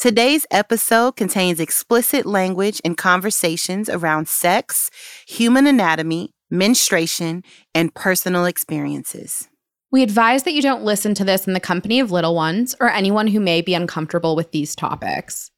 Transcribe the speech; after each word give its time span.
Today's 0.00 0.46
episode 0.50 1.16
contains 1.16 1.60
explicit 1.60 2.24
language 2.24 2.80
and 2.86 2.96
conversations 2.96 3.90
around 3.90 4.28
sex, 4.28 4.90
human 5.28 5.66
anatomy, 5.66 6.30
menstruation, 6.50 7.44
and 7.74 7.94
personal 7.94 8.46
experiences. 8.46 9.50
We 9.92 10.02
advise 10.02 10.44
that 10.44 10.54
you 10.54 10.62
don't 10.62 10.84
listen 10.84 11.12
to 11.16 11.24
this 11.24 11.46
in 11.46 11.52
the 11.52 11.60
company 11.60 12.00
of 12.00 12.10
little 12.10 12.34
ones 12.34 12.74
or 12.80 12.88
anyone 12.88 13.26
who 13.26 13.40
may 13.40 13.60
be 13.60 13.74
uncomfortable 13.74 14.34
with 14.34 14.52
these 14.52 14.74
topics. 14.74 15.50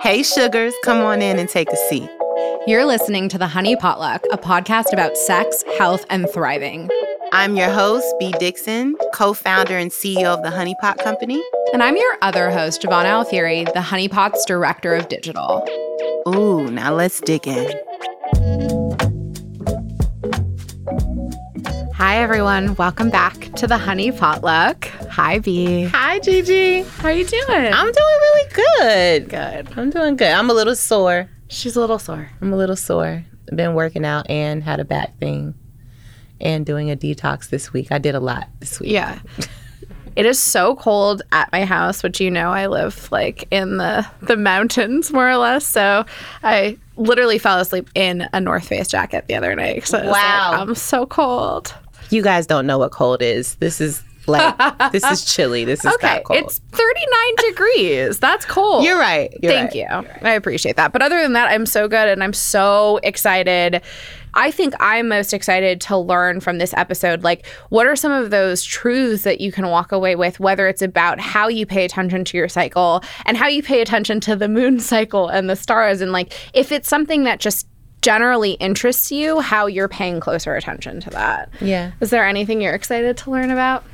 Hey, 0.00 0.24
sugars, 0.24 0.74
come 0.84 0.98
on 0.98 1.22
in 1.22 1.38
and 1.38 1.48
take 1.48 1.70
a 1.70 1.76
seat. 1.88 2.10
You're 2.66 2.84
listening 2.84 3.28
to 3.28 3.38
The 3.38 3.46
Honey 3.46 3.76
Potluck, 3.76 4.24
a 4.32 4.38
podcast 4.38 4.92
about 4.92 5.16
sex, 5.16 5.62
health, 5.78 6.04
and 6.10 6.28
thriving. 6.28 6.90
I'm 7.32 7.54
your 7.54 7.70
host, 7.70 8.12
B. 8.18 8.34
Dixon, 8.40 8.96
co 9.14 9.32
founder 9.34 9.78
and 9.78 9.92
CEO 9.92 10.36
of 10.36 10.42
the 10.42 10.50
Honey 10.50 10.74
Pot 10.80 10.98
Company. 10.98 11.40
And 11.72 11.80
I'm 11.80 11.96
your 11.96 12.18
other 12.22 12.50
host, 12.50 12.82
Giovanna 12.82 13.10
Alfieri, 13.10 13.72
the 13.72 13.80
Honey 13.80 14.08
Pot's 14.08 14.44
Director 14.44 14.96
of 14.96 15.08
Digital. 15.08 15.64
Ooh, 16.26 16.68
now 16.72 16.92
let's 16.92 17.20
dig 17.20 17.46
in. 17.46 17.70
Hi, 21.94 22.16
everyone. 22.16 22.74
Welcome 22.74 23.10
back 23.10 23.54
to 23.54 23.68
the 23.68 23.78
Honey 23.78 24.10
Potluck. 24.10 24.86
Hi, 25.12 25.38
B. 25.38 25.84
Hi, 25.84 26.18
Gigi. 26.18 26.82
How 26.82 27.08
are 27.10 27.12
you 27.12 27.24
doing? 27.24 27.72
I'm 27.72 27.92
doing 27.92 27.94
really 27.94 28.50
good. 28.54 29.28
good. 29.28 29.78
I'm 29.78 29.90
doing 29.90 30.16
good. 30.16 30.32
I'm 30.32 30.50
a 30.50 30.54
little 30.54 30.74
sore. 30.74 31.30
She's 31.46 31.76
a 31.76 31.80
little 31.80 32.00
sore. 32.00 32.28
I'm 32.40 32.52
a 32.52 32.56
little 32.56 32.74
sore. 32.74 33.24
I've 33.48 33.56
been 33.56 33.74
working 33.74 34.04
out 34.04 34.28
and 34.28 34.64
had 34.64 34.80
a 34.80 34.84
back 34.84 35.16
thing 35.20 35.54
and 36.40 36.64
doing 36.64 36.90
a 36.90 36.96
detox 36.96 37.50
this 37.50 37.72
week. 37.72 37.90
I 37.90 37.98
did 37.98 38.14
a 38.14 38.20
lot 38.20 38.48
this 38.60 38.80
week. 38.80 38.90
Yeah. 38.90 39.18
It 40.16 40.26
is 40.26 40.38
so 40.38 40.74
cold 40.74 41.22
at 41.32 41.50
my 41.52 41.64
house, 41.64 42.02
which 42.02 42.20
you 42.20 42.30
know 42.30 42.50
I 42.50 42.66
live 42.66 43.10
like 43.12 43.46
in 43.50 43.76
the 43.76 44.06
the 44.22 44.36
mountains 44.36 45.12
more 45.12 45.30
or 45.30 45.36
less. 45.36 45.66
So 45.66 46.04
I 46.42 46.76
literally 46.96 47.38
fell 47.38 47.58
asleep 47.58 47.88
in 47.94 48.28
a 48.32 48.40
North 48.40 48.66
Face 48.66 48.88
jacket 48.88 49.26
the 49.28 49.34
other 49.36 49.54
night. 49.54 49.86
So 49.86 49.98
wow, 49.98 50.50
like, 50.50 50.60
I'm 50.60 50.74
so 50.74 51.06
cold. 51.06 51.74
You 52.10 52.22
guys 52.22 52.46
don't 52.46 52.66
know 52.66 52.78
what 52.78 52.90
cold 52.90 53.22
is. 53.22 53.54
This 53.56 53.80
is 53.80 54.02
like 54.26 54.56
this 54.92 55.04
is 55.04 55.24
chilly. 55.24 55.64
This 55.64 55.84
is 55.84 55.94
okay. 55.94 56.22
cold. 56.24 56.40
It's 56.40 56.58
39 56.58 57.48
degrees. 57.48 58.18
That's 58.18 58.44
cold. 58.44 58.84
You're 58.84 58.98
right. 58.98 59.32
You're 59.42 59.52
Thank 59.52 59.70
right. 59.70 59.76
you. 59.76 59.86
Right. 59.86 60.24
I 60.24 60.32
appreciate 60.32 60.76
that. 60.76 60.92
But 60.92 61.02
other 61.02 61.22
than 61.22 61.34
that, 61.34 61.50
I'm 61.50 61.66
so 61.66 61.88
good 61.88 62.08
and 62.08 62.22
I'm 62.22 62.32
so 62.32 62.98
excited. 63.02 63.82
I 64.34 64.50
think 64.50 64.74
I'm 64.80 65.08
most 65.08 65.32
excited 65.32 65.80
to 65.82 65.96
learn 65.96 66.40
from 66.40 66.58
this 66.58 66.72
episode 66.74 67.22
like 67.22 67.46
what 67.68 67.86
are 67.86 67.96
some 67.96 68.12
of 68.12 68.30
those 68.30 68.62
truths 68.64 69.24
that 69.24 69.40
you 69.40 69.50
can 69.52 69.68
walk 69.68 69.92
away 69.92 70.16
with 70.16 70.38
whether 70.40 70.68
it's 70.68 70.82
about 70.82 71.18
how 71.20 71.48
you 71.48 71.66
pay 71.66 71.84
attention 71.84 72.24
to 72.26 72.36
your 72.36 72.48
cycle 72.48 73.02
and 73.26 73.36
how 73.36 73.48
you 73.48 73.62
pay 73.62 73.80
attention 73.80 74.20
to 74.20 74.36
the 74.36 74.48
moon 74.48 74.78
cycle 74.92 75.28
and 75.28 75.50
the 75.50 75.56
stars 75.56 76.00
and 76.00 76.12
like 76.12 76.32
if 76.54 76.72
it's 76.72 76.88
something 76.88 77.24
that 77.24 77.40
just 77.40 77.66
generally 78.02 78.52
interests 78.52 79.12
you, 79.12 79.40
how 79.40 79.66
you're 79.66 79.86
paying 79.88 80.20
closer 80.20 80.56
attention 80.56 81.00
to 81.00 81.10
that. 81.10 81.50
Yeah. 81.60 81.92
Is 82.00 82.08
there 82.08 82.24
anything 82.24 82.62
you're 82.62 82.72
excited 82.74 83.18
to 83.18 83.30
learn 83.30 83.50
about? 83.50 83.84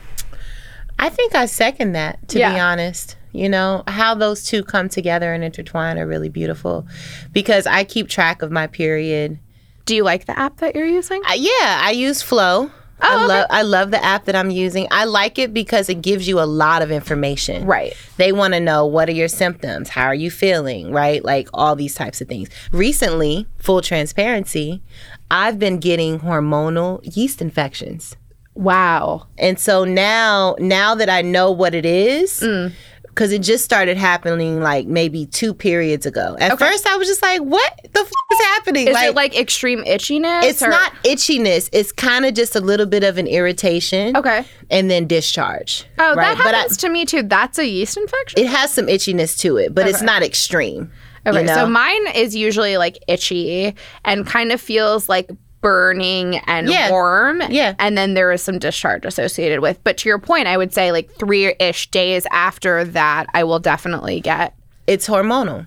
I 0.98 1.08
think 1.08 1.34
I 1.34 1.46
second 1.46 1.92
that, 1.92 2.28
to 2.28 2.38
Yeah. 2.38 2.54
be 2.54 2.60
honest. 2.60 3.16
You 3.32 3.48
know, 3.48 3.82
how 3.88 4.14
those 4.14 4.44
two 4.44 4.62
come 4.62 4.88
together 4.88 5.34
and 5.34 5.42
intertwine 5.42 5.98
are 5.98 6.06
really 6.06 6.28
beautiful 6.28 6.86
because 7.32 7.66
I 7.66 7.82
keep 7.84 8.08
track 8.08 8.42
of 8.42 8.50
my 8.52 8.66
period. 8.68 9.38
Do 9.86 9.94
you 9.94 10.04
like 10.04 10.26
the 10.26 10.38
app 10.38 10.58
that 10.58 10.74
you're 10.76 10.86
using? 10.86 11.22
Uh, 11.28 11.34
yeah, 11.34 11.80
I 11.82 11.92
use 11.92 12.20
Flo. 12.22 12.70
I 13.00 13.12
Oh, 13.12 13.16
okay. 13.18 13.26
love 13.26 13.46
I 13.50 13.62
love 13.62 13.90
the 13.90 14.02
app 14.02 14.24
that 14.24 14.34
I'm 14.34 14.50
using. 14.50 14.88
I 14.90 15.04
like 15.04 15.38
it 15.38 15.52
because 15.52 15.88
it 15.90 16.00
gives 16.00 16.26
you 16.26 16.40
a 16.40 16.46
lot 16.46 16.80
of 16.80 16.90
information. 16.90 17.66
Right. 17.66 17.92
They 18.16 18.32
want 18.32 18.54
to 18.54 18.60
know 18.60 18.86
what 18.86 19.08
are 19.10 19.12
your 19.12 19.28
symptoms? 19.28 19.90
How 19.90 20.06
are 20.06 20.14
you 20.14 20.30
feeling? 20.30 20.92
Right? 20.92 21.22
Like 21.24 21.48
all 21.52 21.76
these 21.76 21.94
types 21.94 22.20
of 22.22 22.28
things. 22.28 22.48
Recently, 22.72 23.46
full 23.58 23.82
transparency, 23.82 24.82
I've 25.30 25.58
been 25.58 25.78
getting 25.78 26.20
hormonal 26.20 27.00
yeast 27.16 27.42
infections. 27.42 28.16
Wow. 28.54 29.26
And 29.36 29.60
so 29.60 29.84
now, 29.84 30.56
now 30.58 30.94
that 30.94 31.10
I 31.10 31.20
know 31.20 31.50
what 31.50 31.74
it 31.74 31.84
is, 31.84 32.40
Mm. 32.40 32.72
Because 33.16 33.32
it 33.32 33.38
just 33.40 33.64
started 33.64 33.96
happening 33.96 34.60
like 34.60 34.86
maybe 34.86 35.24
two 35.24 35.54
periods 35.54 36.04
ago. 36.04 36.36
At 36.38 36.58
first, 36.58 36.86
I 36.86 36.96
was 36.98 37.08
just 37.08 37.22
like, 37.22 37.40
"What 37.40 37.80
the 37.94 38.00
f- 38.00 38.06
is 38.32 38.38
happening?" 38.54 38.88
Is 38.88 38.96
it 39.00 39.14
like 39.14 39.34
extreme 39.36 39.82
itchiness? 39.84 40.42
it's 40.44 40.62
or- 40.62 40.68
not 40.68 40.92
itchiness. 41.02 41.70
It's 41.72 41.92
kind 41.92 42.26
of 42.26 42.34
just 42.34 42.54
a 42.54 42.60
little 42.60 42.84
bit 42.84 43.02
of 43.04 43.16
an 43.16 43.26
irritation. 43.26 44.14
Okay. 44.16 44.44
And 44.70 44.90
then 44.90 45.06
discharge. 45.06 45.86
Oh, 45.98 46.14
right? 46.14 46.36
that 46.36 46.44
But 46.44 46.54
I- 46.54 46.58
happens 46.58 46.76
to 46.78 46.90
me 46.90 47.06
too. 47.06 47.22
That's 47.22 47.58
a 47.58 47.66
yeast 47.66 47.96
infection. 47.96 48.38
it 48.38 48.48
has 48.48 48.70
some 48.70 48.86
itchiness 48.86 49.38
to 49.40 49.56
it, 49.56 49.74
but 49.74 49.88
it's 49.88 50.02
not 50.02 50.22
extreme. 50.22 50.92
okay, 51.26 51.40
you 51.40 51.46
know? 51.46 51.54
so 51.54 51.66
mine 51.66 52.06
is 52.14 52.36
usually 52.36 52.76
like 52.76 52.98
itchy 53.08 53.74
and 54.04 54.26
kind 54.26 54.52
of 54.52 54.60
feels 54.60 55.08
like 55.08 55.30
burning 55.60 56.38
and 56.46 56.68
Yeah. 56.68 56.90
warm. 56.90 57.42
Yeah. 57.48 57.74
And 57.78 57.96
then 57.98 58.14
there 58.14 58.30
is 58.32 58.42
some 58.42 58.58
discharge 58.58 59.04
associated 59.04 59.60
with. 59.60 59.82
But 59.84 59.96
to 59.98 60.08
your 60.08 60.18
point, 60.18 60.46
I 60.46 60.56
would 60.56 60.72
say 60.72 60.92
like 60.92 61.10
three 61.14 61.54
ish 61.58 61.90
days 61.90 62.26
after 62.30 62.84
that, 62.84 63.26
I 63.34 63.44
will 63.44 63.58
definitely 63.58 64.20
get. 64.20 64.54
it's 64.86 65.08
hormonal. 65.08 65.66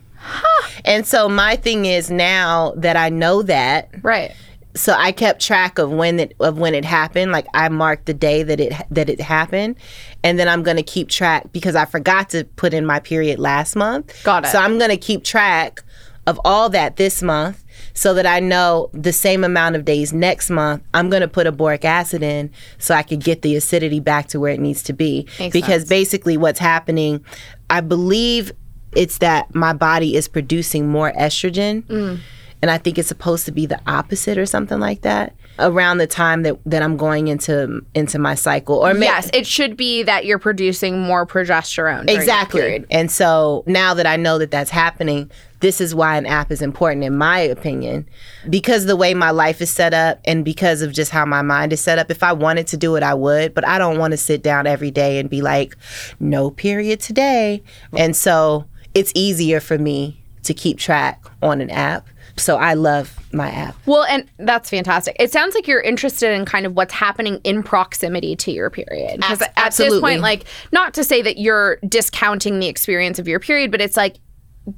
And 0.85 1.05
so 1.05 1.27
my 1.27 1.57
thing 1.57 1.85
is 1.85 2.09
now 2.09 2.73
that 2.77 2.95
I 2.95 3.09
know 3.09 3.41
that, 3.43 3.89
Right. 4.01 4.31
so 4.75 4.93
I 4.97 5.11
kept 5.11 5.41
track 5.41 5.77
of 5.77 5.91
when 5.91 6.19
it 6.21 6.33
of 6.39 6.57
when 6.57 6.73
it 6.73 6.85
happened. 6.85 7.33
Like 7.33 7.45
I 7.53 7.67
marked 7.67 8.05
the 8.05 8.13
day 8.13 8.43
that 8.43 8.59
it 8.61 8.71
that 8.91 9.09
it 9.09 9.19
happened, 9.19 9.75
and 10.23 10.39
then 10.39 10.47
I'm 10.47 10.63
gonna 10.63 10.83
keep 10.83 11.09
track 11.09 11.51
because 11.51 11.75
I 11.75 11.83
forgot 11.83 12.29
to 12.29 12.45
put 12.55 12.73
in 12.73 12.85
my 12.85 12.99
period 13.01 13.39
last 13.39 13.75
month. 13.75 14.13
Got 14.23 14.45
it. 14.45 14.49
So 14.49 14.59
I'm 14.59 14.77
gonna 14.79 14.95
keep 14.97 15.23
track 15.25 15.83
of 16.27 16.39
all 16.45 16.69
that 16.69 16.95
this 16.95 17.21
month, 17.21 17.63
so 17.93 18.13
that 18.13 18.25
I 18.25 18.39
know 18.39 18.89
the 18.93 19.11
same 19.13 19.43
amount 19.43 19.75
of 19.75 19.85
days 19.85 20.13
next 20.13 20.49
month. 20.49 20.83
I'm 20.93 21.09
gonna 21.09 21.27
put 21.27 21.47
a 21.47 21.51
boric 21.51 21.85
acid 21.85 22.23
in 22.23 22.49
so 22.77 22.93
I 22.95 23.03
could 23.03 23.23
get 23.23 23.41
the 23.41 23.55
acidity 23.55 23.99
back 23.99 24.27
to 24.29 24.39
where 24.39 24.53
it 24.53 24.59
needs 24.59 24.83
to 24.83 24.93
be. 24.93 25.27
Makes 25.39 25.53
because 25.53 25.81
sense. 25.81 25.89
basically 25.89 26.37
what's 26.37 26.59
happening, 26.59 27.23
I 27.69 27.81
believe 27.81 28.51
it's 28.95 29.19
that 29.19 29.53
my 29.53 29.73
body 29.73 30.15
is 30.15 30.27
producing 30.27 30.87
more 30.87 31.11
estrogen 31.13 31.83
Mm. 31.83 32.19
and 32.61 32.71
I 32.71 32.77
think 32.77 32.97
it's 32.97 33.07
supposed 33.07 33.45
to 33.45 33.51
be 33.51 33.65
the 33.65 33.79
opposite 33.85 34.37
or 34.37 34.45
something 34.45 34.79
like 34.79 35.01
that 35.01 35.35
around 35.59 35.97
the 35.97 36.07
time 36.07 36.43
that, 36.43 36.57
that 36.65 36.81
I'm 36.81 36.97
going 36.97 37.27
into 37.27 37.85
into 37.93 38.19
my 38.19 38.35
cycle 38.35 38.77
or 38.77 38.95
yes, 38.95 39.29
it 39.33 39.45
should 39.45 39.77
be 39.77 40.03
that 40.03 40.25
you're 40.25 40.39
producing 40.39 41.01
more 41.01 41.25
progesterone. 41.25 42.09
exactly. 42.09 42.85
and 42.89 43.11
so 43.11 43.63
now 43.65 43.93
that 43.93 44.05
I 44.05 44.15
know 44.15 44.37
that 44.37 44.51
that's 44.51 44.71
happening 44.71 45.29
this 45.59 45.81
is 45.81 45.93
why 45.93 46.15
an 46.15 46.25
app 46.25 46.51
is 46.51 46.61
important 46.61 47.03
in 47.03 47.17
my 47.17 47.39
opinion. 47.39 48.07
Because 48.49 48.85
the 48.85 48.95
way 48.95 49.13
my 49.13 49.31
life 49.31 49.61
is 49.61 49.69
set 49.69 49.93
up 49.93 50.19
and 50.23 50.45
because 50.45 50.81
of 50.81 50.93
just 50.93 51.11
how 51.11 51.25
my 51.25 51.41
mind 51.41 51.73
is 51.73 51.81
set 51.81 51.99
up 51.99 52.09
if 52.09 52.23
I 52.23 52.31
wanted 52.31 52.67
to 52.67 52.77
do 52.77 52.95
it 52.95 53.03
I 53.03 53.13
would 53.13 53.53
but 53.53 53.67
I 53.67 53.77
don't 53.77 53.97
want 53.97 54.11
to 54.11 54.17
sit 54.17 54.41
down 54.41 54.67
every 54.67 54.91
day 54.91 55.19
and 55.19 55.29
be 55.29 55.41
like 55.41 55.75
no 56.19 56.49
period 56.49 56.99
today. 56.99 57.61
And 57.95 58.15
so 58.15 58.65
it's 58.93 59.11
easier 59.15 59.59
for 59.59 59.77
me 59.77 60.21
to 60.43 60.53
keep 60.53 60.77
track 60.77 61.23
on 61.41 61.61
an 61.61 61.69
app 61.69 62.07
so 62.39 62.57
I 62.57 62.73
love 62.73 63.15
my 63.31 63.49
app 63.51 63.75
Well, 63.85 64.03
and 64.05 64.27
that's 64.37 64.69
fantastic. 64.69 65.15
It 65.19 65.31
sounds 65.31 65.53
like 65.53 65.67
you're 65.67 65.81
interested 65.81 66.31
in 66.31 66.45
kind 66.45 66.65
of 66.65 66.75
what's 66.75 66.93
happening 66.93 67.39
in 67.43 67.61
proximity 67.61 68.35
to 68.37 68.51
your 68.51 68.69
period. 68.69 69.17
Because 69.17 69.41
at 69.41 69.53
this 69.55 69.63
absolutely. 69.65 70.01
point, 70.01 70.21
like, 70.21 70.45
not 70.71 70.93
to 70.95 71.03
say 71.03 71.21
that 71.21 71.37
you're 71.37 71.77
discounting 71.87 72.59
the 72.59 72.67
experience 72.67 73.19
of 73.19 73.27
your 73.27 73.39
period, 73.39 73.71
but 73.71 73.81
it's 73.81 73.95
like 73.95 74.17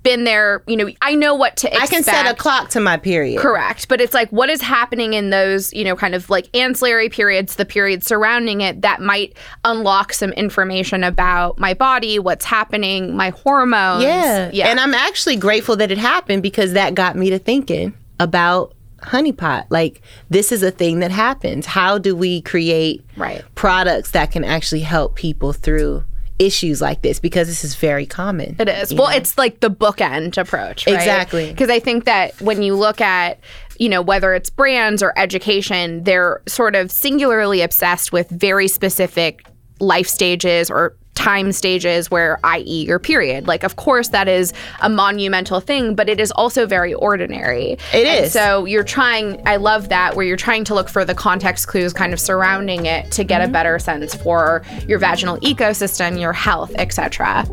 been 0.04 0.24
there, 0.24 0.64
you 0.68 0.78
know, 0.78 0.90
I 1.02 1.16
know 1.16 1.36
what 1.36 1.58
to 1.58 1.68
expect. 1.68 1.92
I 1.92 1.96
can 1.96 2.04
set 2.04 2.32
a 2.32 2.36
clock 2.36 2.70
to 2.72 2.80
my 2.80 2.98
period 2.98 3.40
Correct. 3.40 3.88
But 3.88 4.02
it's 4.02 4.14
like 4.14 4.30
what 4.30 4.50
is 4.50 4.62
happening 4.62 5.14
in 5.14 5.30
those, 5.30 5.74
you 5.74 5.84
know, 5.84 5.96
kind 5.96 6.16
of 6.16 6.30
like 6.30 6.50
ancillary 6.56 7.10
periods, 7.10 7.56
the 7.56 7.66
periods 7.66 8.08
surrounding 8.08 8.62
it 8.62 8.82
that 8.82 9.02
might 9.02 9.36
unlock 9.66 10.14
some 10.14 10.32
information 10.34 11.04
about 11.04 11.60
my 11.60 11.74
body, 11.74 12.20
what's 12.20 12.46
happening, 12.46 13.16
my 13.16 13.30
hormones. 13.30 14.04
Yeah. 14.04 14.50
Yeah. 14.54 14.68
And 14.68 14.80
I'm 14.80 14.94
actually 14.94 15.36
grateful 15.36 15.76
that 15.78 15.92
it 15.92 15.98
happened 15.98 16.44
because 16.44 16.74
that 16.74 16.96
got 16.96 17.16
me 17.16 17.30
to 17.30 17.40
thinking 17.40 17.94
about 18.20 18.74
honeypot. 19.04 19.66
Like, 19.70 20.02
this 20.30 20.52
is 20.52 20.62
a 20.62 20.70
thing 20.72 21.00
that 21.00 21.12
happens. 21.12 21.66
How 21.66 21.98
do 21.98 22.16
we 22.16 22.42
create 22.42 23.04
Right. 23.18 23.44
products 23.56 24.12
that 24.12 24.32
can 24.32 24.44
actually 24.44 24.82
help 24.82 25.16
people 25.16 25.54
through 25.54 26.04
issues 26.42 26.82
like 26.82 27.02
this? 27.02 27.20
Because 27.20 27.48
this 27.48 27.64
is 27.64 27.76
very 27.76 28.06
common. 28.06 28.56
It 28.60 28.68
is. 28.68 28.94
Well, 28.94 29.10
it's 29.10 29.38
like 29.38 29.60
the 29.60 29.70
bookend 29.70 30.38
approach. 30.38 30.88
Right? 30.88 30.96
Exactly. 30.96 31.50
Because 31.50 31.70
I 31.70 31.80
think 31.80 32.06
that 32.06 32.40
when 32.42 32.64
you 32.64 32.76
look 32.76 33.00
at, 33.00 33.40
you 33.78 33.88
know, 33.88 34.02
whether 34.02 34.34
it's 34.34 34.50
brands 34.50 35.04
or 35.04 35.14
education, 35.18 36.04
they're 36.04 36.42
sort 36.48 36.76
of 36.76 36.92
singularly 36.92 37.62
obsessed 37.62 38.12
with 38.12 38.30
very 38.30 38.68
specific 38.68 39.46
life 39.80 40.08
stages 40.08 40.70
or 40.70 40.96
time 41.22 41.52
stages 41.52 42.10
where 42.10 42.40
i.e. 42.44 42.86
your 42.88 42.98
period. 42.98 43.46
Like 43.46 43.64
of 43.64 43.76
course 43.76 44.10
that 44.10 44.28
is 44.28 44.54
a 44.82 44.90
monumental 44.90 45.60
thing, 45.60 45.94
but 45.94 46.10
it 46.10 46.20
is 46.20 46.32
also 46.32 46.66
very 46.66 46.96
ordinary. 46.96 47.74
It 47.94 48.08
And 48.08 48.26
is. 48.26 48.34
so 48.34 48.66
you're 48.66 48.84
trying 48.84 49.40
I 49.46 49.58
love 49.58 49.90
that 49.90 50.16
where 50.16 50.26
you're 50.26 50.36
trying 50.36 50.64
to 50.64 50.74
look 50.74 50.90
for 50.90 51.06
the 51.06 51.14
context 51.14 51.68
clues 51.68 51.94
kind 51.94 52.12
of 52.12 52.20
surrounding 52.20 52.88
it 52.88 53.12
to 53.12 53.24
get 53.24 53.42
a 53.42 53.44
mm-hmm. 53.44 53.54
better 53.54 53.78
sense 53.78 54.16
for 54.16 54.64
your 54.88 54.98
vaginal 54.98 55.38
ecosystem, 55.42 56.20
your 56.20 56.34
health, 56.34 56.74
etc. 56.80 57.46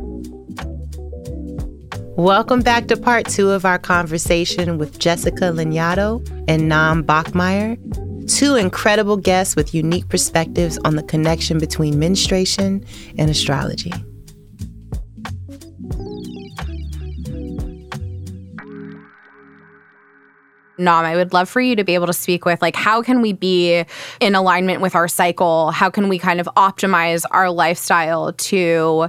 Welcome 2.16 2.62
back 2.62 2.86
to 2.88 2.96
part 2.96 3.26
two 3.26 3.50
of 3.50 3.66
our 3.66 3.78
conversation 3.78 4.78
with 4.78 4.98
Jessica 4.98 5.52
Lanyadoo 5.52 6.26
and 6.48 6.62
Naam 6.62 7.02
Bachmayer, 7.02 7.76
two 8.28 8.54
incredible 8.54 9.16
guests 9.16 9.56
with 9.56 9.74
unique 9.74 10.08
perspectives 10.08 10.78
on 10.84 10.96
the 10.96 11.02
connection 11.02 11.58
between 11.58 11.98
menstruation 11.98 12.84
and 13.16 13.30
astrology. 13.30 13.92
Naam, 20.78 21.02
I 21.02 21.16
would 21.16 21.32
love 21.32 21.48
for 21.48 21.60
you 21.60 21.74
to 21.74 21.82
be 21.82 21.94
able 21.94 22.06
to 22.06 22.12
speak 22.12 22.44
with 22.44 22.62
like 22.62 22.76
how 22.76 23.02
can 23.02 23.20
we 23.20 23.32
be 23.32 23.84
in 24.20 24.34
alignment 24.36 24.80
with 24.80 24.94
our 24.94 25.08
cycle? 25.08 25.72
How 25.72 25.90
can 25.90 26.08
we 26.08 26.18
kind 26.18 26.40
of 26.40 26.48
optimize 26.56 27.24
our 27.32 27.50
lifestyle 27.50 28.32
to 28.32 29.08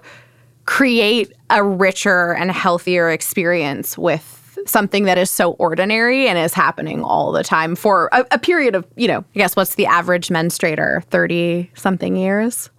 create 0.65 1.31
a 1.49 1.63
richer 1.63 2.33
and 2.33 2.51
healthier 2.51 3.09
experience 3.11 3.97
with 3.97 4.38
something 4.65 5.05
that 5.05 5.17
is 5.17 5.29
so 5.29 5.51
ordinary 5.53 6.27
and 6.27 6.37
is 6.37 6.53
happening 6.53 7.03
all 7.03 7.31
the 7.31 7.43
time 7.43 7.75
for 7.75 8.09
a, 8.11 8.25
a 8.31 8.39
period 8.39 8.75
of, 8.75 8.85
you 8.95 9.07
know, 9.07 9.19
I 9.35 9.37
guess 9.37 9.55
what's 9.55 9.75
the 9.75 9.85
average 9.85 10.29
menstruator? 10.29 11.03
30 11.05 11.71
something 11.75 12.15
years? 12.15 12.69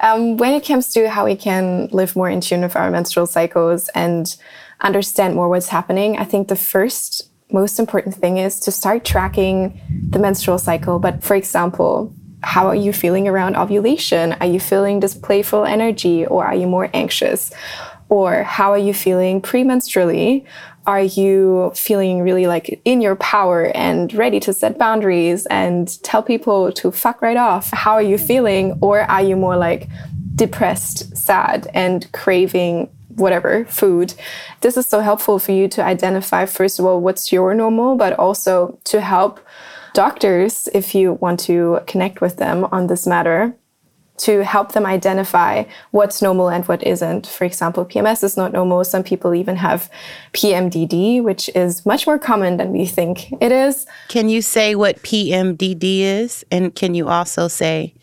Um, 0.00 0.36
when 0.36 0.52
it 0.52 0.64
comes 0.64 0.92
to 0.92 1.08
how 1.08 1.24
we 1.24 1.34
can 1.34 1.88
live 1.90 2.14
more 2.14 2.28
in 2.28 2.40
tune 2.40 2.60
with 2.62 2.76
our 2.76 2.90
menstrual 2.90 3.26
cycles 3.26 3.88
and 3.90 4.36
understand 4.80 5.34
more 5.34 5.48
what's 5.48 5.68
happening, 5.68 6.16
I 6.16 6.24
think 6.24 6.48
the 6.48 6.56
first 6.56 7.30
most 7.50 7.78
important 7.78 8.14
thing 8.14 8.36
is 8.36 8.60
to 8.60 8.70
start 8.70 9.04
tracking 9.04 9.80
the 10.10 10.18
menstrual 10.18 10.58
cycle. 10.58 10.98
But 10.98 11.24
for 11.24 11.34
example, 11.34 12.12
how 12.42 12.66
are 12.68 12.74
you 12.74 12.92
feeling 12.92 13.26
around 13.26 13.56
ovulation? 13.56 14.34
Are 14.34 14.46
you 14.46 14.60
feeling 14.60 15.00
this 15.00 15.14
playful 15.14 15.64
energy 15.64 16.26
or 16.26 16.44
are 16.44 16.54
you 16.54 16.66
more 16.66 16.90
anxious? 16.94 17.50
Or 18.08 18.42
how 18.42 18.72
are 18.72 18.78
you 18.78 18.94
feeling 18.94 19.42
premenstrually? 19.42 20.44
Are 20.88 21.02
you 21.02 21.70
feeling 21.74 22.22
really 22.22 22.46
like 22.46 22.80
in 22.86 23.02
your 23.02 23.14
power 23.16 23.70
and 23.76 24.10
ready 24.14 24.40
to 24.40 24.54
set 24.54 24.78
boundaries 24.78 25.44
and 25.46 26.02
tell 26.02 26.22
people 26.22 26.72
to 26.72 26.90
fuck 26.90 27.20
right 27.20 27.36
off? 27.36 27.70
How 27.72 27.92
are 27.92 28.02
you 28.02 28.16
feeling? 28.16 28.78
Or 28.80 29.02
are 29.02 29.22
you 29.22 29.36
more 29.36 29.58
like 29.58 29.86
depressed, 30.34 31.14
sad, 31.14 31.68
and 31.74 32.10
craving 32.12 32.88
whatever 33.08 33.66
food. 33.66 34.14
This 34.62 34.76
is 34.76 34.86
so 34.86 35.00
helpful 35.00 35.38
for 35.38 35.52
you 35.52 35.68
to 35.68 35.84
identify, 35.84 36.46
first 36.46 36.78
of 36.78 36.84
all, 36.84 37.00
what's 37.00 37.32
your 37.32 37.52
normal, 37.52 37.96
but 37.96 38.18
also 38.18 38.78
to 38.84 39.00
help 39.00 39.40
doctors, 39.92 40.68
if 40.72 40.94
you 40.94 41.14
want 41.14 41.40
to 41.40 41.80
connect 41.86 42.20
with 42.20 42.36
them 42.36 42.64
on 42.72 42.86
this 42.86 43.06
matter, 43.06 43.54
to 44.18 44.44
help 44.44 44.72
them 44.72 44.84
identify 44.84 45.64
what's 45.90 46.20
normal 46.20 46.48
and 46.50 46.66
what 46.66 46.82
isn't. 46.82 47.26
For 47.26 47.44
example, 47.44 47.84
PMS 47.84 48.22
is 48.22 48.36
not 48.36 48.52
normal. 48.52 48.84
Some 48.84 49.02
people 49.02 49.34
even 49.34 49.56
have 49.56 49.90
PMDD, 50.32 51.22
which 51.22 51.48
is 51.54 51.86
much 51.86 52.06
more 52.06 52.18
common 52.18 52.56
than 52.56 52.72
we 52.72 52.86
think 52.86 53.32
it 53.40 53.52
is. 53.52 53.86
Can 54.08 54.28
you 54.28 54.42
say 54.42 54.74
what 54.74 54.96
PMDD 55.02 56.00
is? 56.00 56.44
And 56.50 56.74
can 56.74 56.94
you 56.94 57.08
also 57.08 57.48
say 57.48 57.94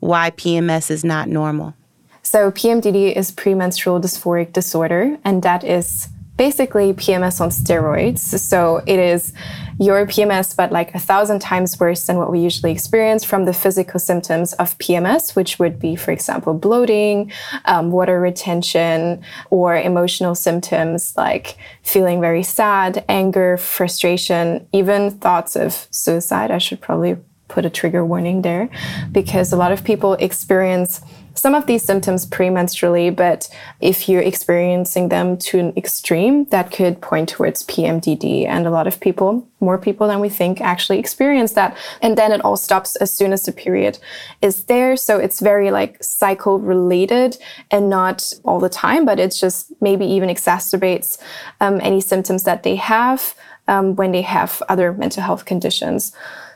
why 0.00 0.30
PMS 0.30 0.90
is 0.90 1.04
not 1.04 1.28
normal? 1.28 1.74
So, 2.22 2.50
PMDD 2.50 3.16
is 3.16 3.32
premenstrual 3.32 4.00
dysphoric 4.00 4.52
disorder, 4.52 5.18
and 5.24 5.42
that 5.42 5.64
is 5.64 6.08
basically 6.40 6.94
PMS 6.94 7.38
on 7.38 7.50
steroids. 7.50 8.20
So, 8.20 8.82
it 8.86 8.98
is 8.98 9.34
your 9.78 10.06
PMS, 10.06 10.56
but 10.56 10.72
like 10.72 10.94
a 10.94 10.98
thousand 10.98 11.40
times 11.40 11.78
worse 11.78 12.06
than 12.06 12.16
what 12.16 12.30
we 12.32 12.40
usually 12.40 12.72
experience 12.72 13.22
from 13.24 13.44
the 13.44 13.52
physical 13.52 14.00
symptoms 14.00 14.54
of 14.54 14.78
PMS, 14.78 15.36
which 15.36 15.58
would 15.58 15.78
be, 15.78 15.96
for 15.96 16.12
example, 16.12 16.54
bloating, 16.54 17.30
um, 17.66 17.90
water 17.90 18.18
retention, 18.18 19.22
or 19.50 19.76
emotional 19.76 20.34
symptoms 20.34 21.12
like 21.14 21.58
feeling 21.82 22.22
very 22.22 22.42
sad, 22.42 23.04
anger, 23.06 23.58
frustration, 23.58 24.66
even 24.72 25.10
thoughts 25.10 25.56
of 25.56 25.88
suicide. 25.90 26.50
I 26.50 26.56
should 26.56 26.80
probably 26.80 27.18
put 27.48 27.66
a 27.66 27.70
trigger 27.70 28.02
warning 28.02 28.40
there 28.40 28.70
because 29.12 29.52
a 29.52 29.56
lot 29.56 29.72
of 29.72 29.84
people 29.84 30.14
experience 30.14 31.02
some 31.34 31.54
of 31.54 31.66
these 31.66 31.82
symptoms 31.82 32.26
premenstrually, 32.26 33.14
but 33.14 33.48
if 33.80 34.08
you're 34.08 34.20
experiencing 34.20 35.08
them 35.08 35.36
to 35.38 35.58
an 35.58 35.72
extreme, 35.76 36.44
that 36.46 36.72
could 36.72 37.00
point 37.00 37.28
towards 37.28 37.64
PMDD. 37.64 38.46
And 38.46 38.66
a 38.66 38.70
lot 38.70 38.86
of 38.86 39.00
people, 39.00 39.48
more 39.60 39.78
people 39.78 40.08
than 40.08 40.20
we 40.20 40.28
think, 40.28 40.60
actually 40.60 40.98
experience 40.98 41.52
that. 41.52 41.76
And 42.02 42.18
then 42.18 42.32
it 42.32 42.44
all 42.44 42.56
stops 42.56 42.96
as 42.96 43.12
soon 43.12 43.32
as 43.32 43.44
the 43.44 43.52
period 43.52 43.98
is 44.42 44.64
there. 44.64 44.96
So 44.96 45.18
it's 45.18 45.40
very 45.40 45.70
like 45.70 46.02
cycle 46.02 46.58
related 46.58 47.38
and 47.70 47.88
not 47.88 48.32
all 48.44 48.60
the 48.60 48.68
time, 48.68 49.04
but 49.04 49.20
it's 49.20 49.38
just 49.38 49.72
maybe 49.80 50.04
even 50.06 50.28
exacerbates 50.28 51.18
um, 51.60 51.80
any 51.82 52.00
symptoms 52.00 52.42
that 52.44 52.62
they 52.64 52.76
have 52.76 53.34
um, 53.68 53.94
when 53.96 54.12
they 54.12 54.22
have 54.22 54.62
other 54.68 54.92
mental 54.92 55.22
health 55.22 55.44
conditions. 55.44 56.12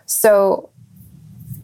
So 0.06 0.70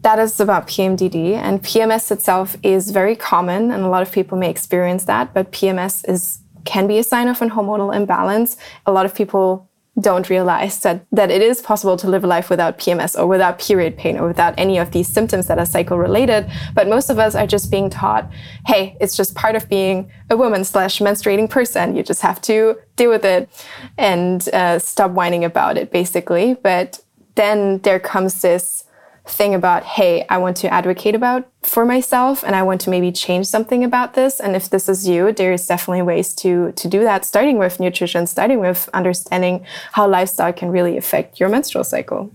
that 0.01 0.19
is 0.19 0.39
about 0.39 0.67
PMDD. 0.67 1.33
And 1.33 1.61
PMS 1.61 2.11
itself 2.11 2.57
is 2.63 2.91
very 2.91 3.15
common, 3.15 3.71
and 3.71 3.83
a 3.83 3.87
lot 3.87 4.01
of 4.01 4.11
people 4.11 4.37
may 4.37 4.49
experience 4.49 5.05
that. 5.05 5.33
But 5.33 5.51
PMS 5.51 6.07
is 6.09 6.39
can 6.63 6.87
be 6.87 6.99
a 6.99 7.03
sign 7.03 7.27
of 7.27 7.41
an 7.41 7.49
hormonal 7.49 7.95
imbalance. 7.95 8.55
A 8.85 8.91
lot 8.91 9.05
of 9.05 9.15
people 9.15 9.67
don't 9.99 10.29
realize 10.29 10.79
that 10.79 11.05
that 11.11 11.29
it 11.29 11.41
is 11.41 11.61
possible 11.61 11.97
to 11.97 12.07
live 12.07 12.23
a 12.23 12.27
life 12.27 12.49
without 12.49 12.79
PMS 12.79 13.19
or 13.19 13.27
without 13.27 13.59
period 13.59 13.97
pain 13.97 14.17
or 14.17 14.27
without 14.27 14.53
any 14.57 14.77
of 14.77 14.91
these 14.91 15.07
symptoms 15.07 15.47
that 15.47 15.59
are 15.59 15.65
cycle 15.65 15.97
related. 15.97 16.49
But 16.73 16.87
most 16.87 17.09
of 17.09 17.19
us 17.19 17.35
are 17.35 17.45
just 17.45 17.69
being 17.69 17.89
taught, 17.89 18.31
hey, 18.65 18.95
it's 19.01 19.17
just 19.17 19.35
part 19.35 19.55
of 19.55 19.67
being 19.67 20.09
a 20.29 20.37
woman 20.37 20.63
slash 20.63 20.99
menstruating 20.99 21.49
person. 21.49 21.95
You 21.95 22.03
just 22.03 22.21
have 22.21 22.41
to 22.43 22.77
deal 22.95 23.09
with 23.09 23.25
it 23.25 23.49
and 23.97 24.47
uh, 24.49 24.79
stop 24.79 25.11
whining 25.11 25.43
about 25.43 25.77
it, 25.77 25.91
basically. 25.91 26.53
But 26.53 27.03
then 27.35 27.79
there 27.79 27.99
comes 27.99 28.41
this 28.41 28.85
thing 29.25 29.53
about 29.53 29.83
hey 29.83 30.25
i 30.29 30.37
want 30.37 30.57
to 30.57 30.67
advocate 30.73 31.13
about 31.13 31.47
for 31.61 31.85
myself 31.85 32.43
and 32.43 32.55
i 32.55 32.63
want 32.63 32.81
to 32.81 32.89
maybe 32.89 33.11
change 33.11 33.45
something 33.45 33.83
about 33.83 34.15
this 34.15 34.39
and 34.39 34.55
if 34.55 34.69
this 34.69 34.89
is 34.89 35.07
you 35.07 35.31
there's 35.31 35.67
definitely 35.67 36.01
ways 36.01 36.33
to 36.33 36.71
to 36.73 36.87
do 36.87 37.01
that 37.01 37.23
starting 37.23 37.57
with 37.57 37.79
nutrition 37.79 38.25
starting 38.25 38.59
with 38.59 38.89
understanding 38.93 39.63
how 39.91 40.07
lifestyle 40.07 40.51
can 40.51 40.69
really 40.69 40.97
affect 40.97 41.39
your 41.39 41.49
menstrual 41.49 41.83
cycle 41.83 42.31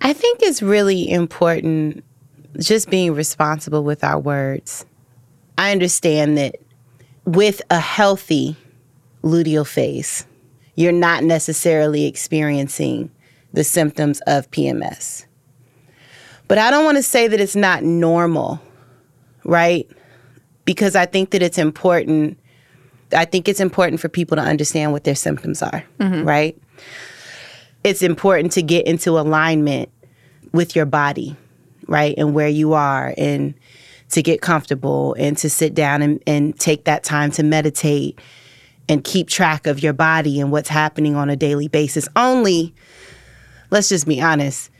I 0.00 0.12
think 0.12 0.40
it's 0.42 0.62
really 0.62 1.10
important 1.10 2.04
just 2.58 2.90
being 2.90 3.14
responsible 3.14 3.84
with 3.84 4.02
our 4.04 4.18
words. 4.18 4.86
I 5.58 5.72
understand 5.72 6.38
that 6.38 6.56
with 7.24 7.60
a 7.70 7.80
healthy 7.80 8.56
luteal 9.22 9.66
phase, 9.66 10.26
you're 10.74 10.92
not 10.92 11.24
necessarily 11.24 12.06
experiencing 12.06 13.10
the 13.52 13.64
symptoms 13.64 14.20
of 14.26 14.50
PMS. 14.50 15.26
But 16.48 16.58
I 16.58 16.70
don't 16.70 16.84
want 16.84 16.96
to 16.96 17.02
say 17.02 17.28
that 17.28 17.40
it's 17.40 17.56
not 17.56 17.82
normal, 17.82 18.60
right? 19.44 19.88
Because 20.64 20.94
I 20.96 21.06
think 21.06 21.30
that 21.30 21.42
it's 21.42 21.58
important. 21.58 22.38
I 23.12 23.24
think 23.24 23.48
it's 23.48 23.60
important 23.60 24.00
for 24.00 24.08
people 24.08 24.36
to 24.36 24.42
understand 24.42 24.92
what 24.92 25.04
their 25.04 25.14
symptoms 25.14 25.62
are, 25.62 25.84
mm-hmm. 25.98 26.26
right? 26.26 26.60
It's 27.84 28.02
important 28.02 28.52
to 28.52 28.62
get 28.62 28.86
into 28.86 29.18
alignment 29.18 29.90
with 30.52 30.74
your 30.74 30.86
body, 30.86 31.36
right? 31.86 32.14
And 32.18 32.34
where 32.34 32.48
you 32.48 32.72
are, 32.72 33.14
and 33.16 33.54
to 34.10 34.22
get 34.22 34.40
comfortable 34.40 35.14
and 35.18 35.36
to 35.38 35.50
sit 35.50 35.74
down 35.74 36.02
and, 36.02 36.22
and 36.26 36.58
take 36.58 36.84
that 36.84 37.02
time 37.02 37.30
to 37.32 37.42
meditate 37.42 38.18
and 38.88 39.02
keep 39.02 39.28
track 39.28 39.66
of 39.66 39.82
your 39.82 39.92
body 39.92 40.40
and 40.40 40.52
what's 40.52 40.68
happening 40.68 41.16
on 41.16 41.28
a 41.28 41.36
daily 41.36 41.68
basis. 41.68 42.08
Only, 42.14 42.74
let's 43.70 43.88
just 43.88 44.06
be 44.06 44.20
honest, 44.20 44.70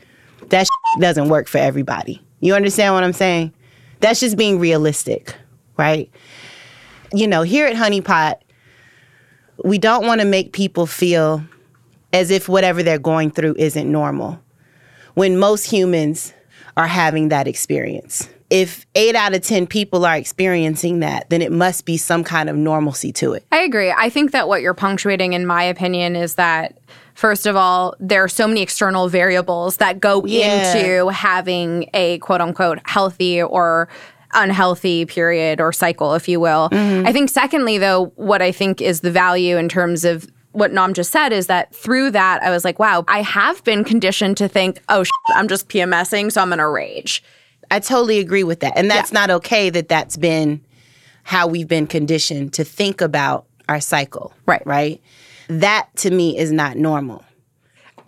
doesn't 0.99 1.29
work 1.29 1.47
for 1.47 1.57
everybody. 1.57 2.21
You 2.39 2.53
understand 2.55 2.93
what 2.93 3.03
I'm 3.03 3.13
saying? 3.13 3.53
That's 3.99 4.19
just 4.19 4.37
being 4.37 4.59
realistic, 4.59 5.35
right? 5.77 6.09
You 7.13 7.27
know, 7.27 7.41
here 7.41 7.67
at 7.67 7.75
Honeypot, 7.75 8.35
we 9.63 9.77
don't 9.77 10.05
want 10.05 10.21
to 10.21 10.27
make 10.27 10.53
people 10.53 10.85
feel 10.85 11.43
as 12.13 12.31
if 12.31 12.47
whatever 12.47 12.83
they're 12.83 12.99
going 12.99 13.31
through 13.31 13.55
isn't 13.57 13.91
normal 13.91 14.39
when 15.15 15.37
most 15.37 15.65
humans 15.65 16.33
are 16.75 16.87
having 16.87 17.29
that 17.29 17.47
experience. 17.47 18.29
If 18.49 18.85
eight 18.95 19.15
out 19.15 19.35
of 19.35 19.41
10 19.41 19.67
people 19.67 20.05
are 20.05 20.15
experiencing 20.15 20.99
that, 20.99 21.29
then 21.29 21.41
it 21.41 21.51
must 21.51 21.85
be 21.85 21.97
some 21.97 22.23
kind 22.23 22.49
of 22.49 22.55
normalcy 22.55 23.11
to 23.13 23.33
it. 23.33 23.45
I 23.51 23.61
agree. 23.63 23.91
I 23.91 24.09
think 24.09 24.31
that 24.31 24.47
what 24.47 24.61
you're 24.61 24.73
punctuating, 24.73 25.33
in 25.33 25.45
my 25.45 25.63
opinion, 25.63 26.15
is 26.15 26.35
that 26.35 26.77
first 27.17 27.47
of 27.47 27.55
all, 27.55 27.95
there 27.99 28.23
are 28.23 28.27
so 28.27 28.47
many 28.47 28.61
external 28.61 29.09
variables 29.09 29.77
that 29.77 29.99
go 29.99 30.23
Yeah. 30.25 30.75
into 30.77 31.07
having 31.09 31.89
a 31.95 32.19
quote 32.19 32.41
unquote 32.41 32.79
healthy 32.85 33.41
or 33.41 33.89
unhealthy 34.33 35.05
period 35.05 35.59
or 35.59 35.73
cycle, 35.73 36.13
if 36.13 36.27
you 36.27 36.39
will. 36.39 36.69
Mm-hmm. 36.69 37.07
I 37.07 37.11
think, 37.11 37.29
secondly, 37.31 37.79
though, 37.79 38.11
what 38.17 38.41
I 38.43 38.51
think 38.51 38.81
is 38.81 39.01
the 39.01 39.09
value 39.09 39.57
in 39.57 39.67
terms 39.67 40.05
of 40.05 40.27
what 40.51 40.71
Naam 40.71 40.93
just 40.93 41.11
said 41.11 41.33
is 41.33 41.47
that 41.47 41.73
through 41.73 42.11
that, 42.11 42.43
I 42.43 42.51
was 42.51 42.63
like, 42.63 42.77
wow, 42.77 43.03
I 43.07 43.21
have 43.23 43.63
been 43.63 43.83
conditioned 43.83 44.37
to 44.37 44.47
think, 44.47 44.79
oh, 44.89 45.03
shit, 45.03 45.13
I'm 45.35 45.47
just 45.47 45.69
PMSing, 45.69 46.31
so 46.31 46.41
I'm 46.41 46.49
going 46.49 46.59
to 46.59 46.67
rage. 46.67 47.23
I 47.71 47.79
totally 47.79 48.19
agree 48.19 48.43
with 48.43 48.59
that. 48.59 48.73
And 48.75 48.91
that's 48.91 49.11
not 49.11 49.29
okay 49.29 49.69
that 49.71 49.87
that's 49.89 50.17
been 50.17 50.61
how 51.23 51.47
we've 51.47 51.67
been 51.67 51.87
conditioned 51.87 52.53
to 52.53 52.63
think 52.63 53.01
about 53.01 53.45
our 53.67 53.79
cycle. 53.81 54.33
Right. 54.45 54.65
Right. 54.65 55.01
That 55.47 55.87
to 55.97 56.11
me 56.11 56.37
is 56.37 56.51
not 56.51 56.77
normal. 56.77 57.23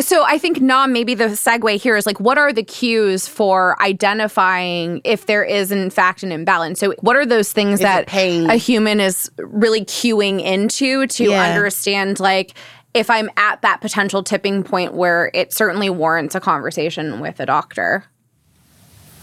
So 0.02 0.24
I 0.24 0.38
think 0.38 0.60
Naam, 0.60 0.92
maybe 0.94 1.14
the 1.14 1.26
segue 1.26 1.76
here 1.76 1.98
is 1.98 2.06
like, 2.06 2.22
what 2.22 2.38
are 2.38 2.54
the 2.54 2.64
cues 2.64 3.28
for 3.28 3.76
identifying 3.82 5.02
if 5.04 5.26
there 5.26 5.44
is 5.44 5.74
in 5.74 5.90
fact 5.90 6.24
an 6.24 6.32
imbalance? 6.32 6.80
So 6.80 6.94
what 7.02 7.18
are 7.18 7.26
those 7.26 7.52
things 7.52 7.82
it 7.82 7.84
that 7.84 8.08
pain? 8.08 8.50
a 8.50 8.56
human 8.56 9.02
is 9.02 9.30
really 9.38 9.84
cueing 9.84 10.42
into 10.42 11.06
to 11.08 11.24
Yeah. 11.32 11.42
understand 11.44 12.20
like 12.22 12.54
if 12.94 13.10
I'm 13.10 13.30
at 13.36 13.62
that 13.62 13.82
potential 13.82 14.24
tipping 14.24 14.64
point 14.64 14.94
where 14.94 15.32
it 15.34 15.54
certainly 15.54 15.90
warrants 15.90 16.34
a 16.34 16.40
conversation 16.40 17.20
with 17.20 17.40
a 17.42 17.46
doctor? 17.46 18.06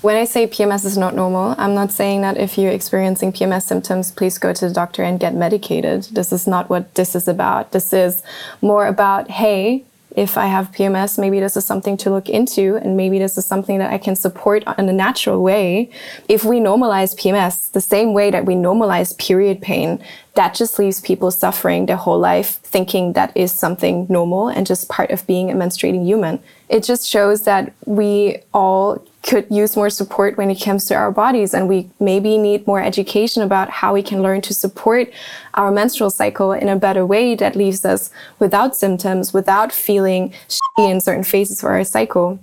When 0.03 0.15
I 0.15 0.25
say 0.25 0.47
PMS 0.47 0.85
is 0.85 0.99
not 0.99 1.15
normal, 1.15 1.55
I'm 1.59 1.75
not 1.75 1.91
saying 1.91 2.21
that 2.21 2.37
if 2.37 2.59
you're 2.59 2.71
experiencing 2.71 3.33
PMS 3.33 3.63
symptoms, 3.63 4.13
please 4.13 4.37
go 4.39 4.53
to 4.53 4.69
the 4.69 4.75
doctor 4.75 5.03
and 5.03 5.19
get 5.19 5.35
medicated. 5.35 6.05
This 6.13 6.33
is 6.33 6.47
not 6.47 6.69
what 6.69 6.95
this 6.95 7.17
is 7.17 7.27
about. 7.27 7.73
This 7.73 7.93
is 7.93 8.23
more 8.61 8.87
about, 8.87 9.31
hey, 9.31 9.85
if 10.15 10.39
I 10.39 10.47
have 10.47 10.73
PMS, 10.73 11.19
maybe 11.19 11.41
this 11.41 11.57
is 11.57 11.65
something 11.65 11.97
to 11.99 12.11
look 12.11 12.29
into, 12.29 12.77
and 12.77 12.97
maybe 12.97 13.19
this 13.19 13.37
is 13.37 13.45
something 13.47 13.79
that 13.79 13.93
I 13.93 13.99
can 13.99 14.17
support 14.17 14.65
in 14.79 14.89
a 14.89 14.93
natural 14.93 15.43
way. 15.43 15.91
If 16.29 16.45
we 16.45 16.59
normalize 16.59 17.19
PMS 17.19 17.73
the 17.73 17.81
same 17.81 18.15
way 18.15 18.31
that 18.31 18.47
we 18.47 18.55
normalize 18.55 19.17
period 19.19 19.61
pain, 19.61 20.03
that 20.35 20.55
just 20.55 20.79
leaves 20.79 21.01
people 21.01 21.31
suffering 21.31 21.87
their 21.87 21.97
whole 21.97 22.19
life 22.19 22.61
thinking 22.63 23.15
that 23.15 23.35
is 23.35 23.51
something 23.51 24.07
normal 24.09 24.49
and 24.49 24.67
just 24.67 24.89
part 24.89 25.11
of 25.11 25.27
being 25.27 25.51
a 25.51 25.55
menstruating 25.55 26.05
human. 26.05 26.39
It 26.69 26.83
just 26.83 27.09
shows 27.09 27.43
that 27.43 27.73
we 27.85 28.39
all 28.53 29.05
could 29.23 29.47
use 29.51 29.77
more 29.77 29.91
support 29.91 30.37
when 30.37 30.51
it 30.51 30.57
comes 30.57 30.85
to 30.87 30.95
our 30.95 31.11
bodies 31.11 31.53
and 31.53 31.69
we 31.69 31.91
maybe 31.99 32.39
need 32.39 32.67
more 32.67 32.81
education 32.81 33.43
about 33.43 33.69
how 33.69 33.93
we 33.93 34.03
can 34.03 34.23
learn 34.23 34.41
to 34.41 34.55
support 34.55 35.11
our 35.55 35.71
menstrual 35.73 36.11
cycle 36.11 36.53
in 36.53 36.69
a 36.69 36.77
better 36.77 37.05
way 37.05 37.35
that 37.35 37.57
leaves 37.57 37.85
us 37.85 38.11
without 38.39 38.77
symptoms, 38.77 39.33
without 39.33 39.73
feeling 39.73 40.33
shitty 40.49 40.91
in 40.91 41.01
certain 41.01 41.25
phases 41.25 41.63
of 41.63 41.69
our 41.69 41.83
cycle. 41.83 42.39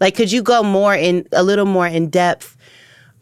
Like, 0.00 0.16
could 0.16 0.32
you 0.32 0.42
go 0.42 0.62
more 0.62 0.94
in 0.94 1.26
a 1.32 1.42
little 1.42 1.64
more 1.64 1.86
in 1.86 2.10
depth 2.10 2.56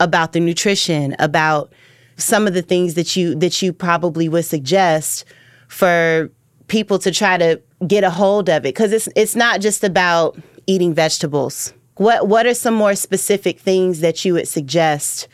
about 0.01 0.33
the 0.33 0.41
nutrition, 0.41 1.15
about 1.19 1.73
some 2.17 2.47
of 2.47 2.55
the 2.55 2.63
things 2.63 2.95
that 2.95 3.17
you 3.17 3.35
that 3.37 3.61
you 3.61 3.73
probably 3.73 4.29
would 4.29 4.45
suggest 4.45 5.25
for 5.69 6.31
people 6.69 6.99
to 6.99 7.11
try 7.11 7.37
to 7.37 7.61
get 7.87 8.05
a 8.05 8.11
hold 8.11 8.49
of 8.49 8.65
it? 8.65 8.75
Because 8.75 8.93
it's 8.93 9.09
it's 9.17 9.37
not 9.37 9.61
just 9.61 9.85
about 9.85 10.39
eating 10.67 10.95
vegetables. 10.95 11.73
What 11.97 12.29
what 12.29 12.47
are 12.47 12.55
some 12.55 12.75
more 12.75 12.95
specific 12.95 13.61
things 13.61 14.01
that 14.01 14.25
you 14.25 14.35
would 14.35 14.49
suggest 14.49 15.29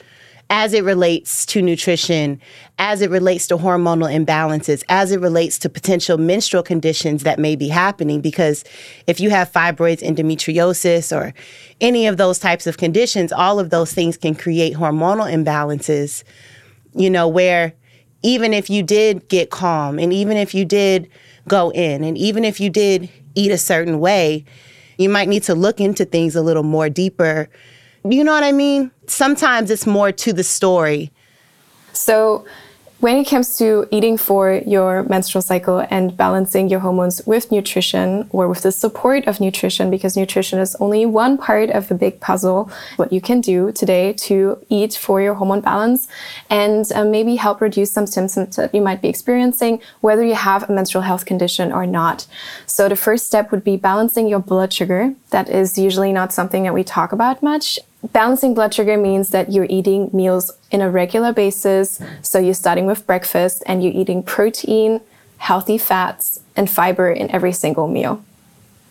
as 0.51 0.75
it 0.75 0.83
relates 0.83 1.47
to 1.47 1.63
nutrition, 1.63 2.41
as 2.81 3.03
it 3.03 3.09
relates 3.09 3.47
to 3.47 3.57
hormonal 3.57 4.13
imbalances, 4.13 4.83
as 4.89 5.13
it 5.13 5.21
relates 5.21 5.61
to 5.61 5.69
potential 5.69 6.19
menstrual 6.19 6.65
conditions 6.65 7.23
that 7.23 7.39
may 7.39 7.55
be 7.55 7.69
happening. 7.69 8.21
Because 8.21 8.65
if 9.07 9.21
you 9.21 9.31
have 9.31 9.51
fibroids, 9.53 10.03
endometriosis, 10.03 11.17
or 11.17 11.33
any 11.81 12.09
of 12.09 12.17
those 12.17 12.41
types 12.41 12.67
of 12.67 12.79
conditions, 12.79 13.33
all 13.33 13.61
of 13.61 13.71
those 13.71 13.93
things 13.93 14.17
can 14.17 14.35
create 14.35 14.75
hormonal 14.75 15.33
imbalances, 15.33 16.25
you 16.95 17.09
know, 17.09 17.29
where 17.29 17.73
even 18.23 18.53
if 18.53 18.69
you 18.69 18.83
did 18.83 19.29
get 19.29 19.51
calm, 19.51 20.01
and 20.01 20.13
even 20.13 20.37
if 20.37 20.53
you 20.53 20.65
did 20.65 21.09
go 21.49 21.71
in, 21.71 22.05
and 22.05 22.17
even 22.17 22.45
if 22.45 22.61
you 22.61 22.71
did 22.71 23.09
eat 23.35 23.51
a 23.51 23.59
certain 23.59 24.01
way, 24.01 24.45
you 24.99 25.09
might 25.09 25.29
need 25.29 25.43
to 25.45 25.55
look 25.55 25.81
into 25.81 26.05
things 26.05 26.37
a 26.37 26.43
little 26.43 26.63
more 26.63 26.89
deeper. 26.89 27.49
You 28.05 28.25
know 28.25 28.33
what 28.33 28.45
I 28.45 28.53
mean? 28.53 28.91
Sometimes 29.07 29.71
it's 29.71 29.87
more 29.87 30.13
to 30.13 30.33
the 30.33 30.45
story. 30.45 31.11
So, 31.93 32.45
when 33.01 33.17
it 33.17 33.25
comes 33.25 33.57
to 33.57 33.89
eating 33.91 34.19
for 34.19 34.61
your 34.67 35.05
menstrual 35.05 35.41
cycle 35.41 35.87
and 35.91 36.17
balancing 36.17 36.69
your 36.69 36.81
hormones 36.81 37.23
with 37.27 37.51
nutrition 37.51 38.29
or 38.31 38.47
with 38.47 38.63
the 38.63 38.71
support 38.71 39.27
of 39.27 39.41
nutrition, 39.41 39.91
because 39.91 40.17
nutrition 40.17 40.59
is 40.59 40.77
only 40.77 41.07
one 41.07 41.39
part 41.39 41.71
of 41.71 41.89
the 41.89 41.95
big 41.95 42.21
puzzle, 42.21 42.71
what 42.97 43.11
you 43.11 43.21
can 43.21 43.41
do 43.41 43.73
today 43.73 44.13
to 44.13 44.59
eat 44.69 44.95
for 44.95 45.23
your 45.23 45.35
hormone 45.35 45.63
balance 45.63 46.09
and 46.51 46.93
uh, 46.95 47.03
maybe 47.05 47.37
help 47.37 47.63
reduce 47.63 47.91
some 47.91 48.07
symptoms 48.07 48.57
that 48.57 48.75
you 48.75 48.83
might 48.83 49.01
be 49.01 49.09
experiencing, 49.09 49.81
whether 50.03 50.23
you 50.23 50.35
have 50.35 50.69
a 50.69 50.73
menstrual 50.73 51.03
health 51.03 51.25
condition 51.25 51.73
or 51.73 51.87
not. 51.87 52.27
So, 52.67 52.89
the 52.89 52.97
first 52.97 53.27
step 53.27 53.51
would 53.51 53.65
be 53.65 53.79
balancing 53.79 54.29
your 54.29 54.41
blood 54.41 54.73
sugar. 54.73 55.15
That 55.31 55.49
is 55.49 55.79
usually 55.79 56.13
not 56.13 56.35
something 56.35 56.65
that 56.65 56.75
we 56.75 56.85
talk 56.85 57.13
about 57.13 57.43
much. 57.43 57.79
Balancing 58.03 58.55
blood 58.55 58.73
sugar 58.73 58.97
means 58.97 59.29
that 59.31 59.53
you're 59.53 59.67
eating 59.69 60.09
meals 60.13 60.51
in 60.71 60.81
a 60.81 60.91
regular 60.91 61.33
basis. 61.33 62.01
So 62.23 62.39
you're 62.39 62.55
starting 62.55 62.87
with 62.87 63.07
breakfast 63.07 63.63
and 63.67 63.85
you're 63.85 63.93
eating 63.93 64.23
protein, 64.23 65.03
healthy 65.37 65.77
fats, 65.77 66.41
and 66.57 66.69
fiber 66.71 67.11
in 67.11 67.31
every 67.31 67.53
single 67.53 67.89
meal. 67.89 68.25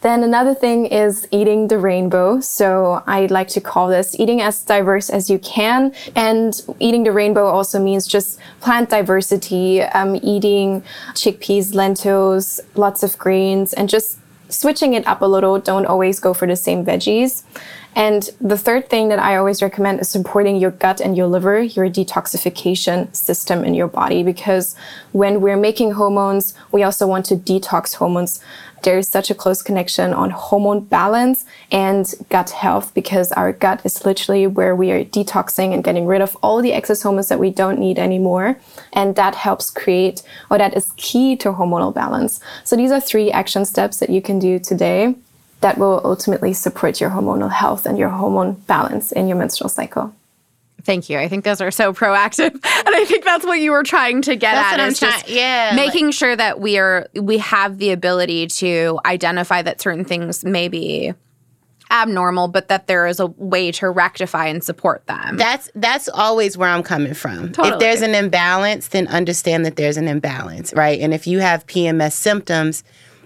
Then 0.01 0.23
another 0.23 0.53
thing 0.53 0.85
is 0.85 1.27
eating 1.29 1.67
the 1.67 1.77
rainbow. 1.77 2.39
So 2.39 3.03
I 3.05 3.25
like 3.25 3.49
to 3.49 3.59
call 3.61 3.89
this 3.89 4.17
eating 4.17 4.41
as 4.41 4.63
diverse 4.63 5.09
as 5.09 5.29
you 5.29 5.39
can. 5.39 5.93
And 6.15 6.53
eating 6.79 7.03
the 7.03 7.11
rainbow 7.11 7.47
also 7.47 7.79
means 7.79 8.07
just 8.07 8.39
plant 8.61 8.91
diversity, 8.91 9.81
um, 9.81 10.15
eating 10.23 10.83
chickpeas, 11.15 11.73
lentils, 11.73 12.61
lots 12.75 13.03
of 13.03 13.17
greens, 13.17 13.73
and 13.73 13.89
just 13.89 14.18
switching 14.49 14.93
it 14.93 15.07
up 15.07 15.21
a 15.21 15.25
little. 15.25 15.59
Don't 15.59 15.85
always 15.85 16.19
go 16.19 16.33
for 16.33 16.47
the 16.47 16.55
same 16.55 16.83
veggies. 16.83 17.43
And 17.95 18.29
the 18.39 18.57
third 18.57 18.89
thing 18.89 19.09
that 19.09 19.19
I 19.19 19.35
always 19.35 19.61
recommend 19.61 19.99
is 19.99 20.09
supporting 20.09 20.57
your 20.57 20.71
gut 20.71 21.01
and 21.01 21.17
your 21.17 21.27
liver, 21.27 21.61
your 21.61 21.89
detoxification 21.89 23.13
system 23.15 23.63
in 23.63 23.73
your 23.73 23.87
body. 23.87 24.21
Because 24.21 24.75
when 25.11 25.41
we're 25.41 25.57
making 25.57 25.93
hormones, 25.93 26.53
we 26.71 26.83
also 26.83 27.07
want 27.07 27.25
to 27.27 27.35
detox 27.35 27.95
hormones. 27.95 28.39
There 28.83 28.97
is 28.97 29.07
such 29.07 29.29
a 29.29 29.35
close 29.35 29.61
connection 29.61 30.13
on 30.13 30.29
hormone 30.29 30.81
balance 30.81 31.45
and 31.71 32.13
gut 32.29 32.51
health 32.51 32.93
because 32.93 33.31
our 33.33 33.51
gut 33.51 33.85
is 33.85 34.05
literally 34.05 34.47
where 34.47 34.75
we 34.75 34.91
are 34.91 35.03
detoxing 35.03 35.73
and 35.73 35.83
getting 35.83 36.05
rid 36.05 36.21
of 36.21 36.35
all 36.41 36.61
the 36.61 36.73
excess 36.73 37.01
hormones 37.01 37.27
that 37.27 37.39
we 37.39 37.49
don't 37.49 37.79
need 37.79 37.99
anymore. 37.99 38.57
And 38.93 39.15
that 39.15 39.35
helps 39.35 39.69
create, 39.69 40.23
or 40.49 40.57
that 40.57 40.75
is 40.75 40.93
key 40.97 41.35
to 41.37 41.53
hormonal 41.53 41.93
balance. 41.93 42.39
So 42.63 42.75
these 42.75 42.91
are 42.91 43.01
three 43.01 43.31
action 43.31 43.65
steps 43.65 43.97
that 43.97 44.09
you 44.09 44.21
can 44.21 44.39
do 44.39 44.59
today 44.59 45.15
that 45.61 45.77
will 45.77 46.01
ultimately 46.05 46.53
support 46.53 47.01
your 47.01 47.09
hormonal 47.09 47.51
health 47.51 47.85
and 47.85 47.97
your 47.97 48.09
hormone 48.09 48.53
balance 48.53 49.11
in 49.11 49.27
your 49.27 49.37
menstrual 49.37 49.69
cycle. 49.69 50.15
Thank 50.89 51.07
you. 51.07 51.19
I 51.19 51.27
think 51.27 51.43
those 51.43 51.61
are 51.61 51.69
so 51.69 51.93
proactive, 51.93 52.51
and 52.53 52.63
I 52.63 53.05
think 53.05 53.23
that's 53.23 53.45
what 53.45 53.59
you 53.59 53.69
were 53.69 53.83
trying 53.83 54.23
to 54.23 54.35
get 54.35 54.55
That's 54.55 54.73
at. 54.73 54.79
what 54.79 54.79
I'm 54.79 54.93
just 54.95 55.25
trying- 55.25 55.37
yeah, 55.37 55.75
making 55.75 56.09
sure 56.09 56.35
that 56.35 56.59
we 56.59 56.79
are 56.79 57.07
we 57.13 57.37
have 57.37 57.77
the 57.77 57.91
ability 57.91 58.47
to 58.47 58.99
identify 59.05 59.61
that 59.61 59.79
certain 59.79 60.03
things 60.03 60.43
may 60.43 60.67
be 60.67 61.13
abnormal, 61.91 62.47
but 62.47 62.69
that 62.69 62.87
there 62.87 63.05
is 63.05 63.19
a 63.19 63.27
way 63.27 63.71
to 63.73 63.87
rectify 63.91 64.47
and 64.47 64.63
support 64.63 65.05
them. 65.05 65.37
That's 65.37 65.69
that's 65.75 66.09
always 66.09 66.57
where 66.57 66.69
I'm 66.69 66.81
coming 66.81 67.13
from. 67.13 67.51
Totally. 67.51 67.73
If 67.75 67.79
there's 67.79 68.01
an 68.01 68.15
imbalance, 68.15 68.87
then 68.87 69.07
understand 69.09 69.67
that 69.67 69.75
there's 69.75 69.97
an 69.97 70.07
imbalance, 70.07 70.73
right? 70.73 70.99
And 70.99 71.13
if 71.13 71.27
you 71.27 71.37
have 71.37 71.67
PMS 71.67 72.13
symptoms, 72.13 72.83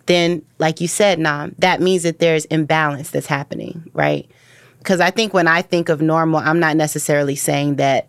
then 0.07 0.41
like 0.59 0.81
you 0.81 0.89
said, 0.89 1.17
Naam, 1.17 1.55
that 1.59 1.79
means 1.79 2.03
that 2.03 2.19
there's 2.19 2.43
imbalance 2.43 3.09
that's 3.11 3.27
happening, 3.27 3.89
right? 3.93 4.29
Because 4.83 4.99
I 4.99 5.11
think 5.11 5.33
when 5.33 5.47
I 5.47 5.61
think 5.61 5.87
of 5.87 6.01
normal, 6.01 6.39
I'm 6.39 6.59
not 6.59 6.75
necessarily 6.75 7.35
saying 7.35 7.77
that 7.77 8.07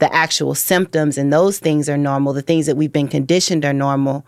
the 0.00 0.12
actual 0.12 0.56
symptoms 0.56 1.16
and 1.16 1.32
those 1.32 1.60
things 1.60 1.88
are 1.88 1.96
normal, 1.96 2.32
the 2.32 2.42
things 2.42 2.66
that 2.66 2.76
we've 2.76 2.92
been 2.92 3.06
conditioned 3.06 3.64
are 3.64 3.72
normal, 3.72 4.26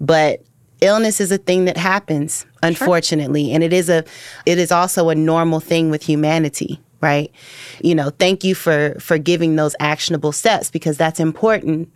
but 0.00 0.42
illness 0.80 1.20
is 1.20 1.30
a 1.30 1.38
thing 1.38 1.66
that 1.66 1.76
happens 1.76 2.46
unfortunately. 2.62 3.52
And 3.52 3.62
it 3.62 3.72
is 3.72 3.88
a 3.88 4.04
it 4.44 4.58
is 4.58 4.72
also 4.72 5.08
a 5.08 5.14
normal 5.14 5.60
thing 5.60 5.90
with 5.90 6.02
humanity 6.02 6.80
right? 7.00 7.32
You 7.80 7.94
know 7.94 8.10
thank 8.10 8.44
you 8.44 8.54
for 8.54 8.94
for 9.00 9.16
giving 9.16 9.56
those 9.56 9.74
actionable 9.80 10.32
steps 10.32 10.70
because 10.70 10.98
that's 10.98 11.20
important 11.20 11.88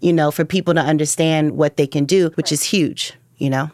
you 0.00 0.12
know 0.12 0.30
for 0.30 0.44
people 0.44 0.74
to 0.74 0.80
understand 0.80 1.56
what 1.56 1.76
they 1.76 1.86
can 1.86 2.04
do 2.04 2.30
which 2.34 2.52
is 2.52 2.62
huge 2.62 3.12
you 3.36 3.50
know 3.50 3.70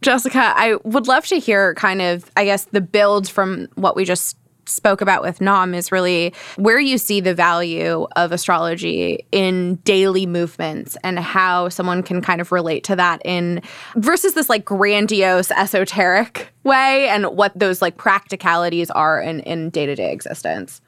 Jessica, 0.00 0.52
I 0.56 0.76
would 0.84 1.08
love 1.08 1.26
to 1.26 1.38
hear 1.38 1.74
kind 1.74 2.00
of, 2.00 2.30
I 2.36 2.44
guess, 2.44 2.64
the 2.66 2.80
build 2.80 3.28
from 3.28 3.68
what 3.74 3.96
we 3.96 4.04
just 4.04 4.36
spoke 4.68 5.00
about 5.00 5.22
with 5.22 5.38
Naam 5.38 5.74
is 5.74 5.90
really 5.90 6.34
where 6.56 6.78
you 6.78 6.98
see 6.98 7.20
the 7.20 7.34
value 7.34 8.06
of 8.16 8.32
astrology 8.32 9.26
in 9.32 9.76
daily 9.76 10.26
movements 10.26 10.96
and 11.02 11.18
how 11.18 11.68
someone 11.68 12.02
can 12.02 12.20
kind 12.20 12.40
of 12.40 12.52
relate 12.52 12.84
to 12.84 12.96
that 12.96 13.22
in 13.24 13.62
versus 13.96 14.34
this 14.34 14.48
like 14.48 14.64
grandiose 14.64 15.50
esoteric 15.50 16.52
way 16.64 17.08
and 17.08 17.26
what 17.26 17.58
those 17.58 17.80
like 17.80 17.96
practicalities 17.96 18.90
are 18.90 19.20
in 19.20 19.40
in 19.40 19.70
day-to-day 19.70 20.12
existence. 20.12 20.80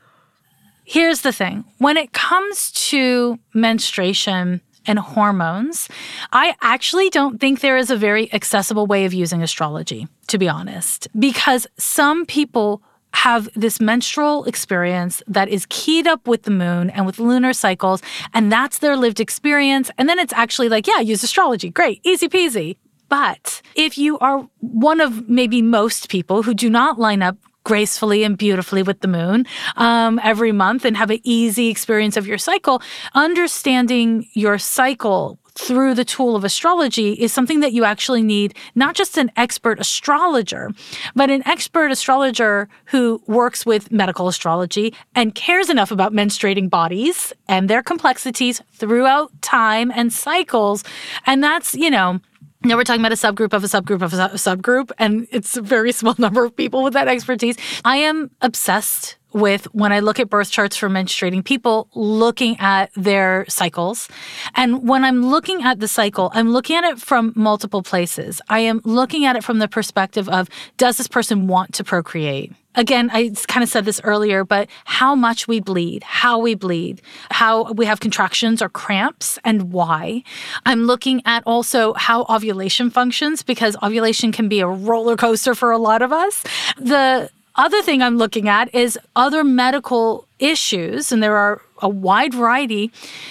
here's 0.85 1.23
the 1.23 1.33
thing 1.33 1.64
when 1.79 1.97
it 1.97 2.12
comes 2.12 2.71
to 2.73 3.38
menstruation, 3.55 4.61
and 4.87 4.99
hormones, 4.99 5.88
I 6.32 6.54
actually 6.62 7.10
don't 7.10 7.40
think 7.40 7.60
there 7.60 7.76
is 7.76 7.90
a 7.90 7.96
very 7.96 8.32
accessible 8.32 8.87
way 8.87 9.04
of 9.04 9.14
using 9.14 9.42
astrology, 9.42 10.08
to 10.28 10.38
be 10.38 10.49
honest, 10.49 11.08
because 11.18 11.66
some 11.78 12.26
people 12.26 12.82
have 13.12 13.49
this 13.54 13.80
menstrual 13.80 14.44
experience 14.44 15.22
that 15.26 15.49
is 15.49 15.66
keyed 15.68 16.06
up 16.06 16.28
with 16.28 16.44
the 16.44 16.50
moon 16.50 16.90
and 16.90 17.06
with 17.06 17.18
lunar 17.18 17.52
cycles, 17.52 18.02
and 18.32 18.52
that's 18.52 18.78
their 18.78 18.96
lived 18.96 19.20
experience. 19.20 19.90
And 19.99 20.08
then 20.08 20.18
it's 20.18 20.32
actually 20.32 20.68
like, 20.68 20.87
yeah, 20.87 21.00
use 21.00 21.22
astrology. 21.22 21.70
Great, 21.70 22.00
easy 22.04 22.28
peasy. 22.28 22.76
But 23.08 23.60
if 23.75 23.99
you 23.99 24.18
are 24.20 24.49
one 24.60 25.00
of 25.00 25.28
maybe 25.28 25.60
most 25.62 26.08
people 26.08 26.44
who 26.44 26.54
do 26.54 26.70
not 26.70 26.99
line 26.99 27.22
up 27.22 27.37
gracefully 27.64 28.25
and 28.25 28.38
beautifully 28.38 28.83
with 28.83 29.00
the 29.00 29.09
moon 29.09 29.47
um, 29.76 30.21
every 30.23 30.52
month 30.52 30.85
and 30.85 30.97
have 30.97 31.11
an 31.11 31.21
easy 31.23 31.69
experience 31.69 32.17
of 32.17 32.26
your 32.26 32.38
cycle, 32.38 32.83
understanding 33.14 34.26
your 34.33 34.59
cycle 34.59 35.38
through 35.55 35.95
the 35.95 36.05
tool 36.05 36.37
of 36.37 36.45
astrology 36.45 37.12
is 37.12 37.33
something 37.33 37.61
that 37.61 37.73
you 37.73 37.85
actually 37.85 38.23
need 38.23 38.55
not 38.75 38.95
just 38.95 39.19
an 39.19 39.31
expert 39.37 39.79
astrologer, 39.81 40.71
but 41.14 41.31
an 41.31 41.47
expert 41.47 41.90
astrologer 41.90 42.69
who 42.87 43.23
works 43.26 43.67
with 43.67 43.93
medical 43.93 44.29
astrology 44.29 44.95
and 45.14 45.35
cares 45.35 45.69
enough 45.69 45.90
about 45.90 46.12
menstruating 46.12 46.71
bodies 46.71 47.33
and 47.49 47.69
their 47.69 47.83
complexities 47.83 48.62
throughout 48.73 49.31
time 49.43 49.93
and 49.95 50.12
cycles. 50.12 50.85
And 51.26 51.43
that's, 51.43 51.75
you 51.75 51.90
know, 51.90 52.21
now 52.62 52.76
we're 52.76 52.85
talking 52.85 53.00
about 53.00 53.12
a 53.12 53.17
subgroup 53.17 53.52
of 53.55 53.64
a 53.64 53.67
subgroup 53.67 54.02
of 54.02 54.12
a 54.12 54.17
subgroup, 54.37 54.90
and 54.99 55.26
it's 55.31 55.57
a 55.57 55.62
very 55.62 55.93
small 56.00 56.14
number 56.19 56.45
of 56.45 56.55
people 56.55 56.83
with 56.83 56.93
that 56.93 57.09
expertise. 57.09 57.57
I 57.85 57.97
am 57.97 58.31
obsessed 58.40 59.17
with 59.32 59.64
when 59.75 59.92
I 59.92 60.00
look 60.00 60.20
at 60.20 60.28
birth 60.28 60.50
charts 60.50 60.76
for 60.76 60.88
menstruating 60.88 61.44
people, 61.44 61.88
looking 61.94 62.56
at 62.58 62.90
their 62.94 63.44
cycles. 63.49 64.08
And 64.54 64.88
when 64.88 65.04
I'm 65.04 65.26
looking 65.26 65.62
at 65.62 65.80
the 65.80 65.88
cycle, 65.88 66.30
I'm 66.34 66.52
looking 66.52 66.76
at 66.76 66.84
it 66.84 67.00
from 67.00 67.32
multiple 67.37 67.82
places. 67.82 68.40
I 68.49 68.60
am 68.60 68.80
looking 68.84 69.25
at 69.25 69.37
it 69.37 69.44
from 69.44 69.58
the 69.58 69.68
perspective 69.68 70.28
of 70.28 70.49
does 70.76 70.96
this 70.96 71.08
person 71.08 71.46
want 71.46 71.75
to 71.75 71.84
procreate? 71.84 72.52
Again, 72.76 73.10
I 73.12 73.32
kind 73.49 73.64
of 73.64 73.68
said 73.68 73.84
this 73.84 74.00
earlier, 74.04 74.44
but 74.44 74.68
how 74.84 75.16
much 75.16 75.49
we 75.49 75.58
bleed, 75.58 76.04
how 76.04 76.38
we 76.38 76.54
bleed, 76.54 77.02
how 77.32 77.72
we 77.72 77.84
have 77.84 77.99
contractions 77.99 78.62
or 78.62 78.68
cramps, 78.68 79.40
and 79.44 79.72
why. 79.72 80.22
I'm 80.64 80.84
looking 80.84 81.20
at 81.25 81.42
also 81.46 81.94
how 81.94 82.26
ovulation 82.30 82.88
functions 82.88 83.42
because 83.42 83.76
ovulation 83.82 84.30
can 84.30 84.49
be 84.49 84.60
a 84.60 84.68
roller 84.68 85.16
coaster 85.16 85.56
for 85.56 85.72
a 85.72 85.78
lot 85.78 86.00
of 86.00 86.12
us. 86.12 86.44
The 86.76 87.28
other 87.57 87.83
thing 87.83 88.02
I'm 88.02 88.16
looking 88.16 88.49
at 88.49 88.75
is 88.75 88.99
other 89.16 89.45
medical 89.45 90.26
issues, 90.38 91.12
and 91.12 91.23
there 91.23 91.37
are 91.37 91.61
a 91.83 91.88
wide 91.88 92.35
variety 92.35 92.90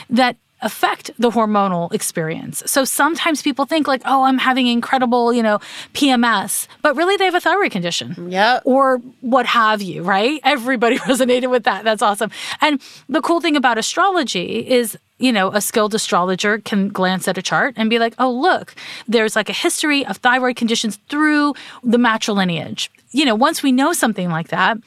that 0.10 0.36
affect 0.62 1.12
the 1.18 1.30
hormonal 1.30 1.92
experience. 1.94 2.62
So 2.66 2.84
sometimes 2.84 3.42
people 3.42 3.66
think 3.66 3.88
like, 3.88 4.02
"Oh, 4.06 4.24
I'm 4.24 4.40
having 4.40 4.68
incredible, 4.68 5.32
you 5.32 5.42
know, 5.42 5.60
PMS," 5.94 6.68
but 6.82 6.96
really 6.96 7.16
they 7.18 7.26
have 7.26 7.36
a 7.36 7.40
thyroid 7.40 7.72
condition. 7.72 8.30
Yeah. 8.30 8.60
Or 8.66 8.98
what 9.22 9.46
have 9.46 9.82
you, 9.82 10.04
right? 10.04 10.42
Everybody 10.44 10.98
resonated 11.10 11.50
with 11.50 11.64
that. 11.64 11.84
That's 11.84 12.02
awesome. 12.02 12.32
And 12.62 12.82
the 13.08 13.22
cool 13.22 13.40
thing 13.42 13.56
about 13.56 13.78
astrology 13.78 14.68
is 14.68 14.98
you 15.22 15.34
know, 15.34 15.52
a 15.52 15.60
skilled 15.60 15.94
astrologer 15.94 16.60
can 16.60 16.88
glance 16.88 17.28
at 17.28 17.38
a 17.38 17.42
chart 17.42 17.74
and 17.76 17.90
be 17.90 18.00
like, 18.00 18.14
oh, 18.20 18.32
look, 18.32 18.74
there's 19.06 19.36
like 19.36 19.50
a 19.50 19.54
history 19.54 20.06
of 20.06 20.16
thyroid 20.18 20.56
conditions 20.56 20.98
through 21.10 21.54
the 21.84 21.98
matrilineage. 21.98 22.88
You 23.12 23.26
know, 23.26 23.36
once 23.36 23.64
we 23.64 23.72
know 23.72 23.94
something 23.94 24.30
like 24.30 24.50
that, 24.50 24.78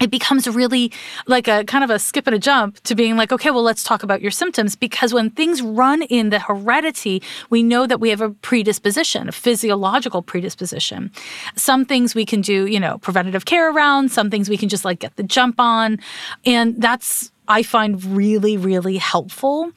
it 0.00 0.10
becomes 0.10 0.46
really 0.46 0.92
like 1.26 1.48
a 1.48 1.64
kind 1.64 1.82
of 1.82 1.90
a 1.90 1.98
skip 1.98 2.26
and 2.26 2.34
a 2.34 2.38
jump 2.38 2.80
to 2.84 2.94
being 2.94 3.16
like, 3.16 3.32
okay, 3.32 3.50
well, 3.50 3.62
let's 3.62 3.82
talk 3.82 4.02
about 4.02 4.22
your 4.22 4.30
symptoms. 4.30 4.76
Because 4.76 5.12
when 5.12 5.30
things 5.30 5.60
run 5.60 6.02
in 6.02 6.30
the 6.30 6.38
heredity, 6.38 7.22
we 7.50 7.62
know 7.62 7.86
that 7.86 8.00
we 8.00 8.10
have 8.10 8.20
a 8.20 8.30
predisposition, 8.30 9.28
a 9.28 9.32
physiological 9.32 10.22
predisposition. 10.22 11.10
Some 11.56 11.84
things 11.84 12.14
we 12.14 12.24
can 12.24 12.40
do, 12.40 12.66
you 12.66 12.78
know, 12.78 12.98
preventative 12.98 13.44
care 13.44 13.72
around, 13.72 14.12
some 14.12 14.30
things 14.30 14.48
we 14.48 14.56
can 14.56 14.68
just 14.68 14.84
like 14.84 15.00
get 15.00 15.16
the 15.16 15.24
jump 15.24 15.58
on. 15.58 15.98
And 16.46 16.80
that's, 16.80 17.32
I 17.48 17.62
find 17.62 18.02
really, 18.04 18.56
really 18.56 18.98
helpful. 18.98 19.72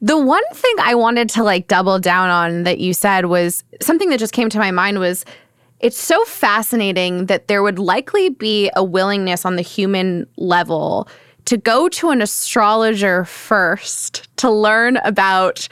The 0.00 0.18
one 0.18 0.44
thing 0.52 0.74
I 0.80 0.94
wanted 0.94 1.28
to 1.30 1.42
like 1.42 1.68
double 1.68 1.98
down 1.98 2.30
on 2.30 2.62
that 2.62 2.78
you 2.78 2.94
said 2.94 3.26
was 3.26 3.64
something 3.80 4.08
that 4.10 4.18
just 4.18 4.32
came 4.32 4.48
to 4.50 4.58
my 4.58 4.70
mind 4.70 5.00
was 5.00 5.24
it's 5.80 5.98
so 5.98 6.24
fascinating 6.24 7.26
that 7.26 7.48
there 7.48 7.62
would 7.62 7.78
likely 7.78 8.30
be 8.30 8.70
a 8.76 8.82
willingness 8.82 9.44
on 9.44 9.56
the 9.56 9.62
human 9.62 10.26
level 10.36 11.08
to 11.44 11.56
go 11.56 11.88
to 11.88 12.10
an 12.10 12.22
astrologer 12.22 13.24
first 13.24 14.28
to 14.36 14.50
learn 14.50 14.96
about 14.98 15.68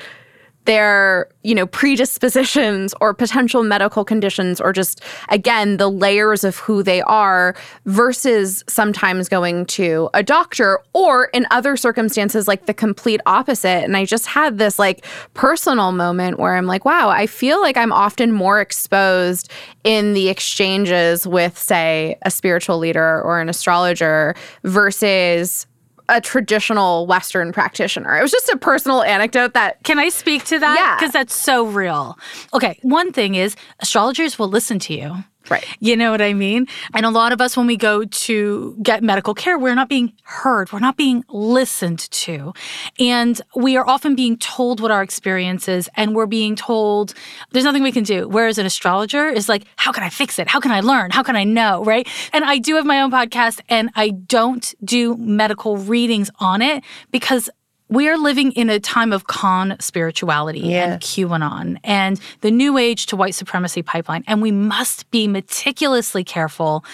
their 0.65 1.29
you 1.43 1.55
know 1.55 1.67
predispositions 1.67 2.95
or 3.01 3.13
potential 3.13 3.63
medical 3.63 4.05
conditions 4.05 4.61
or 4.61 4.73
just 4.73 5.03
again 5.29 5.77
the 5.77 5.91
layers 5.91 6.43
of 6.45 6.57
who 6.59 6.83
they 6.83 7.03
are 7.03 7.55
versus 7.85 8.65
sometimes 8.67 9.29
going 9.29 9.67
to 9.67 10.09
a 10.15 10.23
doctor 10.23 10.79
or 10.93 11.27
in 11.27 11.47
other 11.51 11.77
circumstances 11.77 12.49
like 12.49 12.67
the 12.67 12.75
complete 12.75 13.21
opposite. 13.27 13.85
And 13.85 13.97
i 13.97 14.05
just 14.05 14.27
had 14.27 14.59
this 14.59 14.79
like 14.79 15.05
personal 15.35 15.93
moment 15.93 16.39
where 16.39 16.57
i'm 16.57 16.67
like 16.67 16.85
wow 16.85 17.09
i 17.09 17.27
feel 17.27 17.61
like 17.61 17.77
i'm 17.77 17.93
often 17.93 18.33
more 18.33 18.61
exposed 18.61 19.51
in 19.85 20.15
the 20.15 20.29
exchanges 20.29 21.27
with 21.27 21.59
say 21.59 22.17
a 22.23 22.31
spiritual 22.31 22.79
leader 22.79 23.21
or 23.23 23.41
an 23.41 23.49
astrologer 23.49 24.35
versus 24.63 25.67
a 26.09 26.21
traditional 26.21 27.07
Western 27.07 27.53
practitioner. 27.53 28.17
It 28.19 28.23
was 28.23 28.31
just 28.31 28.49
a 28.49 28.57
personal 28.57 29.03
anecdote 29.03 29.55
that. 29.55 29.83
Can 29.85 29.99
I 29.99 30.09
speak 30.09 30.45
to 30.47 30.59
that? 30.59 30.77
Yeah. 30.79 30.97
Because 30.97 31.13
that's 31.13 31.35
so 31.35 31.65
real. 31.67 32.19
Okay, 32.53 32.79
one 32.83 33.13
thing 33.13 33.35
is 33.35 33.57
astrologers 33.81 34.39
will 34.39 34.49
listen 34.49 34.79
to 34.81 34.95
you. 34.95 35.25
Right. 35.51 35.65
You 35.79 35.97
know 35.97 36.11
what 36.11 36.23
I 36.23 36.33
mean? 36.33 36.67
And 36.95 37.05
a 37.05 37.11
lot 37.11 37.33
of 37.33 37.41
us, 37.41 37.55
when 37.57 37.67
we 37.67 37.77
go 37.77 38.05
to 38.05 38.79
get 38.83 39.03
medical 39.03 39.35
care, 39.35 39.59
we're 39.59 39.75
not 39.75 39.91
being 39.91 40.15
heard. 40.23 40.73
We're 40.73 40.79
not 40.79 40.97
being 40.97 41.23
listened 41.29 41.99
to. 41.99 42.55
And 42.99 43.41
we 43.55 43.77
are 43.77 43.87
often 43.87 44.15
being 44.15 44.39
told 44.39 44.81
what 44.81 44.91
our 44.91 45.03
experience 45.03 45.69
is, 45.69 45.91
and 45.97 46.15
we're 46.15 46.27
being 46.27 46.57
told 46.57 47.13
there's 47.51 47.65
nothing 47.65 47.83
we 47.83 47.93
can 47.93 48.05
do. 48.05 48.27
Whereas 48.27 48.57
an 48.57 48.65
astrologer 48.65 49.29
is 49.29 49.49
like, 49.49 49.65
how 49.77 49.93
can 49.93 50.03
I 50.03 50.09
fix 50.09 50.39
it? 50.39 50.49
How 50.49 50.61
can 50.61 50.71
I 50.71 50.81
learn? 50.81 51.11
How 51.11 51.23
can 51.23 51.37
I 51.37 51.45
know? 51.45 51.85
Right. 51.85 52.09
And 52.33 52.45
I 52.45 52.59
do 52.59 52.77
have 52.77 52.87
my 52.87 53.01
own 53.03 53.11
podcast, 53.11 53.61
and 53.69 53.91
I 53.95 54.11
don't 54.11 54.75
do 54.83 55.15
medical 55.17 55.77
readings 55.77 56.31
on 56.39 56.63
it 56.63 56.83
because 57.11 57.51
we 57.95 58.09
are 58.09 58.19
living 58.19 58.53
in 58.53 58.69
a 58.71 58.81
time 58.81 59.13
of 59.13 59.27
conspirituality 59.27 60.65
Yeah. 60.65 60.93
and 60.95 61.01
QAnon 61.03 61.79
and 61.85 62.21
the 62.41 62.51
new 62.51 62.77
age 62.79 63.07
to 63.07 63.17
white 63.17 63.35
supremacy 63.35 63.83
pipeline. 63.83 64.25
And 64.27 64.43
we 64.43 64.51
must 64.51 65.11
be 65.11 65.29
meticulously 65.29 66.25
careful 66.25 66.85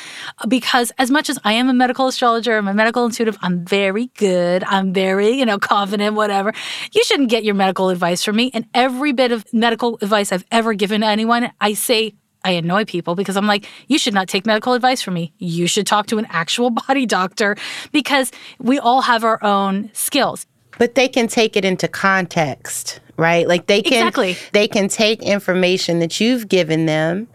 because, 0.48 0.92
as 0.98 1.10
much 1.10 1.30
as 1.30 1.38
I 1.44 1.52
am 1.54 1.68
a 1.68 1.72
medical 1.74 2.06
astrologer, 2.06 2.56
I'm 2.56 2.68
a 2.68 2.74
medical 2.74 3.04
intuitive, 3.04 3.38
I'm 3.42 3.64
very 3.64 4.06
good, 4.16 4.64
I'm 4.64 4.92
very, 4.92 5.30
you 5.30 5.46
know, 5.46 5.58
confident, 5.58 6.14
whatever. 6.16 6.52
You 6.92 7.02
shouldn't 7.04 7.30
get 7.30 7.44
your 7.44 7.54
medical 7.54 7.88
advice 7.88 8.22
from 8.24 8.36
me. 8.36 8.50
And 8.54 8.66
every 8.74 9.12
bit 9.12 9.32
of 9.32 9.44
medical 9.52 9.98
advice 10.02 10.32
I've 10.32 10.44
ever 10.50 10.74
given 10.74 11.00
to 11.00 11.06
anyone, 11.06 11.50
I 11.60 11.74
say, 11.74 12.14
I 12.42 12.52
annoy 12.52 12.84
people 12.86 13.14
because 13.14 13.36
I'm 13.36 13.46
like, 13.46 13.66
you 13.88 13.98
should 13.98 14.14
not 14.14 14.26
take 14.28 14.46
medical 14.46 14.72
advice 14.72 15.02
from 15.02 15.14
me. 15.14 15.32
You 15.38 15.66
should 15.66 15.86
talk 15.86 16.06
to 16.06 16.18
an 16.18 16.26
actual 16.30 16.70
body 16.86 17.04
doctor 17.06 17.56
because 17.92 18.32
we 18.58 18.78
all 18.78 19.02
have 19.02 19.24
our 19.24 19.42
own 19.44 19.90
skills. 19.92 20.46
But 20.78 20.94
they 20.94 21.08
can 21.08 21.28
take 21.28 21.56
it 21.56 21.64
into 21.64 21.88
context, 21.88 23.00
right? 23.16 23.46
Like 23.46 23.66
they 23.66 23.82
can 23.82 24.06
Exactly. 24.06 24.36
they 24.52 24.66
can 24.66 24.88
take 24.88 25.22
information 25.22 25.98
that 25.98 26.20
you've 26.20 26.48
given 26.48 26.86
them 26.86 27.28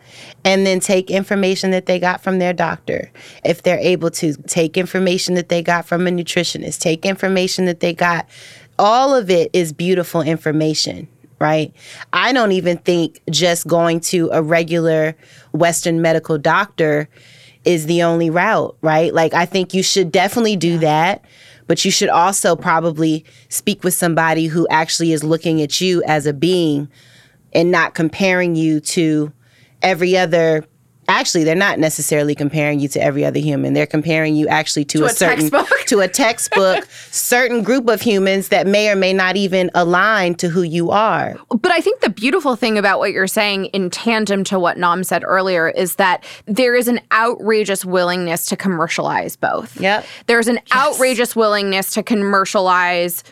and 0.44 0.66
then 0.66 0.80
take 0.80 1.12
information 1.12 1.72
that 1.72 1.86
they 1.86 2.00
got 2.00 2.22
from 2.22 2.40
their 2.40 2.54
doctor. 2.54 3.12
If 3.44 3.64
they're 3.64 3.80
able 3.80 4.10
to 4.12 4.34
take 4.44 4.78
information 4.78 5.36
that 5.36 5.50
they 5.50 5.62
got 5.62 5.86
from 5.86 6.08
a 6.08 6.10
nutritionist, 6.12 6.80
take 6.80 7.06
information 7.06 7.66
that 7.66 7.82
they 7.82 7.94
got 7.94 8.28
all 8.80 9.16
of 9.16 9.30
it 9.30 9.50
is 9.54 9.72
beautiful 9.74 10.22
information, 10.22 11.08
right? 11.40 11.74
I 12.14 12.34
don't 12.34 12.52
even 12.52 12.78
think 12.80 13.22
just 13.30 13.68
going 13.68 14.00
to 14.02 14.30
a 14.34 14.42
regular 14.42 15.16
western 15.54 16.02
medical 16.02 16.38
doctor 16.38 17.08
is 17.64 17.86
the 17.88 18.04
only 18.04 18.30
route, 18.30 18.76
right? 18.82 19.14
Like 19.14 19.34
I 19.34 19.46
think 19.46 19.74
you 19.74 19.82
should 19.82 20.12
definitely 20.12 20.56
do 20.56 20.78
that, 20.80 21.24
but 21.68 21.84
you 21.84 21.92
should 21.92 22.10
also 22.10 22.56
probably 22.56 23.26
speak 23.50 23.84
with 23.84 23.94
somebody 23.94 24.48
who 24.48 24.68
actually 24.70 25.12
is 25.12 25.24
looking 25.24 25.62
at 25.62 25.82
you 25.82 26.04
as 26.04 26.26
a 26.26 26.34
being 26.34 26.90
and 27.54 27.72
not 27.72 27.94
comparing 27.94 28.56
you 28.56 28.80
to 28.80 29.32
every 29.82 30.18
other 30.18 30.66
actually 31.08 31.44
they're 31.44 31.56
not 31.56 31.80
necessarily 31.80 32.36
comparing 32.36 32.80
you 32.80 32.88
to 32.88 33.02
every 33.02 33.26
other 33.26 33.40
human 33.40 33.74
they're 33.74 33.86
comparing 33.86 34.36
you 34.36 34.48
actually 34.48 34.86
to, 34.86 35.00
To 35.00 35.04
a, 35.06 35.08
a 35.08 35.10
certain 35.10 35.50
textbook. 35.50 35.80
to 35.88 36.00
a 36.00 36.08
textbook 36.08 36.88
certain 37.12 37.64
group 37.64 37.88
of 37.88 38.02
humans 38.02 38.50
that 38.50 38.68
may 38.68 38.90
or 38.90 38.96
may 38.96 39.14
not 39.14 39.36
even 39.36 39.70
align 39.76 40.36
to 40.36 40.50
who 40.50 40.64
you 40.64 40.92
are 40.92 41.38
But 41.50 41.72
I 41.72 41.82
think 41.82 42.02
the 42.02 42.10
beautiful 42.10 42.56
thing 42.56 42.78
about 42.78 43.00
what 43.00 43.12
you're 43.12 43.28
saying 43.28 43.66
in 43.66 43.90
tandem 43.90 44.44
to 44.46 44.60
what 44.60 44.78
Naam 44.78 45.06
said 45.06 45.24
earlier 45.26 45.70
is 45.70 45.96
that 45.96 46.24
there 46.46 46.76
is 46.76 46.88
an 46.88 47.00
outrageous 47.12 47.86
willingness 47.86 48.46
to 48.48 48.56
commercialize 48.56 49.36
both. 49.36 49.80
Yep. 49.80 50.06
There's 50.28 50.48
an 50.48 50.60
outrageous 50.74 51.36
willingness 51.36 51.92
to 51.92 52.04
commercialize 52.04 53.24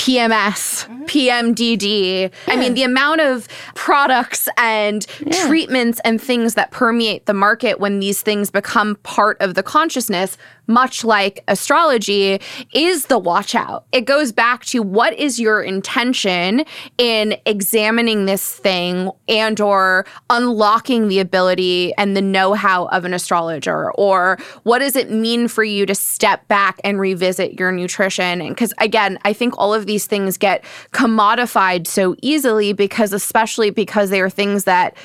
PMS, 0.00 0.86
mm-hmm. 0.86 1.02
PMDD. 1.04 2.32
I 2.46 2.56
mean, 2.56 2.72
the 2.72 2.84
amount 2.84 3.20
of 3.20 3.46
products 3.74 4.48
and 4.56 5.06
treatments 5.30 6.00
and 6.06 6.18
things 6.18 6.54
that 6.54 6.70
permeate 6.70 7.26
the 7.26 7.34
market 7.34 7.80
when 7.80 8.00
these 8.00 8.22
things 8.22 8.50
become 8.50 8.96
part 9.02 9.38
of 9.42 9.56
the 9.56 9.62
consciousness, 9.62 10.38
much 10.70 11.04
like 11.04 11.44
astrology, 11.48 12.40
is 12.72 13.06
the 13.06 13.18
watch 13.18 13.54
out. 13.54 13.84
It 13.92 14.02
goes 14.02 14.32
back 14.32 14.64
to 14.66 14.80
what 14.82 15.12
is 15.18 15.38
your 15.38 15.62
intention 15.62 16.64
in 16.96 17.36
examining 17.44 18.24
this 18.24 18.54
thing 18.54 19.10
and 19.28 19.60
or 19.60 20.06
unlocking 20.30 21.08
the 21.08 21.18
ability 21.18 21.92
and 21.98 22.16
the 22.16 22.22
know-how 22.22 22.86
of 22.86 23.04
an 23.04 23.12
astrologer 23.12 23.92
or 23.92 24.38
what 24.62 24.78
does 24.78 24.96
it 24.96 25.10
mean 25.10 25.48
for 25.48 25.64
you 25.64 25.84
to 25.86 25.94
step 25.94 26.46
back 26.48 26.80
and 26.84 27.00
revisit 27.00 27.58
your 27.58 27.72
nutrition 27.72 28.40
and 28.40 28.56
cuz 28.56 28.72
again 28.78 29.18
I 29.24 29.32
think 29.32 29.54
all 29.58 29.74
of 29.74 29.86
these 29.86 30.06
things 30.06 30.36
get 30.36 30.64
commodified 30.92 31.86
so 31.86 32.16
easily 32.22 32.72
because 32.72 33.12
especially 33.12 33.70
because 33.70 34.10
they 34.10 34.20
are 34.20 34.30
things 34.30 34.64
that 34.64 34.96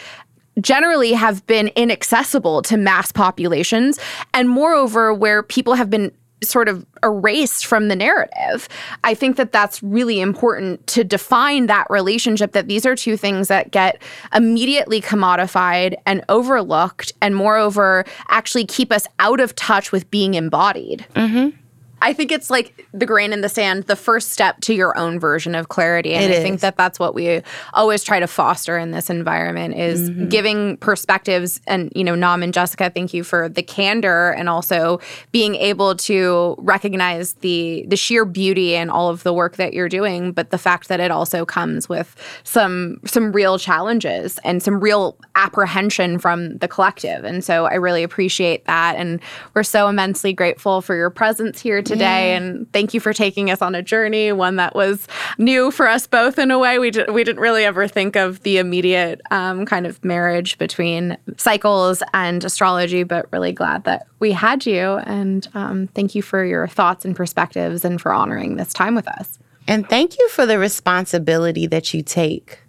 generally 0.61 1.13
have 1.13 1.45
been 1.47 1.69
inaccessible 1.75 2.61
to 2.63 2.77
mass 2.77 3.11
populations 3.11 3.99
and 4.33 4.49
moreover 4.49 5.13
where 5.13 5.43
people 5.43 5.73
have 5.73 5.89
been 5.89 6.11
sort 6.43 6.67
of 6.67 6.85
erased 7.03 7.65
from 7.65 7.87
the 7.87 7.95
narrative. 7.95 8.67
I 9.03 9.13
think 9.13 9.37
that 9.37 9.51
that's 9.51 9.81
really 9.81 10.19
important 10.19 10.85
to 10.87 11.03
define 11.03 11.67
that 11.67 11.87
relationship 11.89 12.51
that 12.51 12.67
these 12.67 12.85
are 12.85 12.95
two 12.95 13.17
things 13.17 13.47
that 13.47 13.71
get 13.71 14.01
immediately 14.33 15.01
commodified 15.01 15.95
and 16.05 16.23
overlooked 16.29 17.13
and 17.21 17.35
moreover 17.35 18.05
actually 18.29 18.65
keep 18.65 18.91
us 18.91 19.07
out 19.19 19.39
of 19.39 19.55
touch 19.55 19.91
with 19.91 20.09
being 20.11 20.35
embodied. 20.35 21.05
Mm-hmm. 21.15 21.57
I 22.05 22.13
think 22.13 22.31
it's 22.31 22.51
like 22.51 22.85
the 22.93 23.07
grain 23.07 23.33
in 23.33 23.41
the 23.41 23.49
sand, 23.49 23.85
the 23.85 23.95
first 23.95 24.29
step 24.29 24.61
to 24.61 24.73
your 24.75 24.95
own 24.95 25.19
version 25.19 25.55
of 25.55 25.69
clarity. 25.69 26.13
And 26.13 26.31
It 26.31 26.39
I 26.39 26.43
think 26.43 26.59
that 26.59 26.77
that's 26.77 26.99
what 26.99 27.15
we 27.15 27.41
always 27.73 28.03
try 28.03 28.19
to 28.19 28.27
foster 28.27 28.77
in 28.77 28.91
this 28.91 29.09
environment 29.09 29.75
is 29.75 29.95
Mm-hmm. 30.05 30.27
giving 30.29 30.77
perspectives. 30.77 31.61
And, 31.65 31.91
you 31.95 32.03
know, 32.03 32.13
Naam 32.13 32.43
and 32.43 32.53
Jessica, 32.53 32.91
thank 32.93 33.13
you 33.13 33.23
for 33.23 33.49
the 33.49 33.63
candor 33.63 34.31
and 34.37 34.47
also 34.47 34.99
being 35.31 35.55
able 35.55 35.95
to 35.95 36.55
recognize 36.59 37.33
the 37.35 37.85
the 37.87 37.95
sheer 37.95 38.23
beauty 38.25 38.75
and 38.75 38.91
all 38.91 39.09
of 39.09 39.23
the 39.23 39.33
work 39.33 39.55
that 39.55 39.73
you're 39.73 39.89
doing, 39.89 40.31
but 40.31 40.51
the 40.51 40.57
fact 40.59 40.89
that 40.89 40.99
it 40.99 41.09
also 41.09 41.43
comes 41.45 41.89
with 41.89 42.15
some 42.43 42.99
some 43.05 43.31
real 43.31 43.57
challenges 43.57 44.37
and 44.43 44.61
some 44.61 44.79
real 44.79 45.17
apprehension 45.35 46.19
from 46.19 46.57
the 46.59 46.67
collective. 46.67 47.23
And 47.23 47.43
so 47.43 47.65
I 47.65 47.75
really 47.75 48.03
appreciate 48.03 48.65
that. 48.65 48.95
And 48.95 49.19
we're 49.55 49.63
so 49.63 49.87
immensely 49.87 50.33
grateful 50.33 50.81
for 50.81 50.95
your 50.95 51.09
presence 51.09 51.59
here 51.59 51.81
today. 51.81 51.94
And 52.03 52.71
thank 52.73 52.93
you 52.93 52.99
for 52.99 53.13
taking 53.13 53.49
us 53.51 53.61
on 53.61 53.75
a 53.75 53.81
journey, 53.81 54.31
one 54.31 54.55
that 54.57 54.75
was 54.75 55.07
new 55.37 55.71
for 55.71 55.87
us 55.87 56.07
both 56.07 56.37
in 56.39 56.51
a 56.51 56.59
way. 56.59 56.79
We, 56.79 56.91
we 57.11 57.23
didn't 57.23 57.41
really 57.41 57.63
ever 57.65 57.87
think 57.87 58.15
of 58.15 58.41
the 58.43 58.57
immediate 58.57 59.21
um, 59.31 59.65
kind 59.65 59.85
of 59.87 60.03
marriage 60.03 60.57
between 60.57 61.17
cycles 61.37 62.01
and 62.13 62.43
astrology, 62.43 63.03
but 63.03 63.31
really 63.31 63.51
glad 63.51 63.83
that 63.85 64.07
we 64.19 64.31
had 64.31 64.65
you. 64.65 64.97
And 65.05 65.47
um, 65.53 65.87
thank 65.87 66.15
you 66.15 66.21
for 66.21 66.43
your 66.43 66.67
thoughts 66.67 67.05
and 67.05 67.15
perspectives 67.15 67.85
and 67.85 67.99
for 68.01 68.13
honoring 68.13 68.55
this 68.55 68.73
time 68.73 68.95
with 68.95 69.07
us. 69.07 69.39
and 69.67 69.89
thank 69.89 70.17
you 70.19 70.29
for 70.29 70.45
the 70.45 70.59
responsibility 70.59 71.65
that 71.67 71.93
you 71.93 72.03
take 72.03 72.59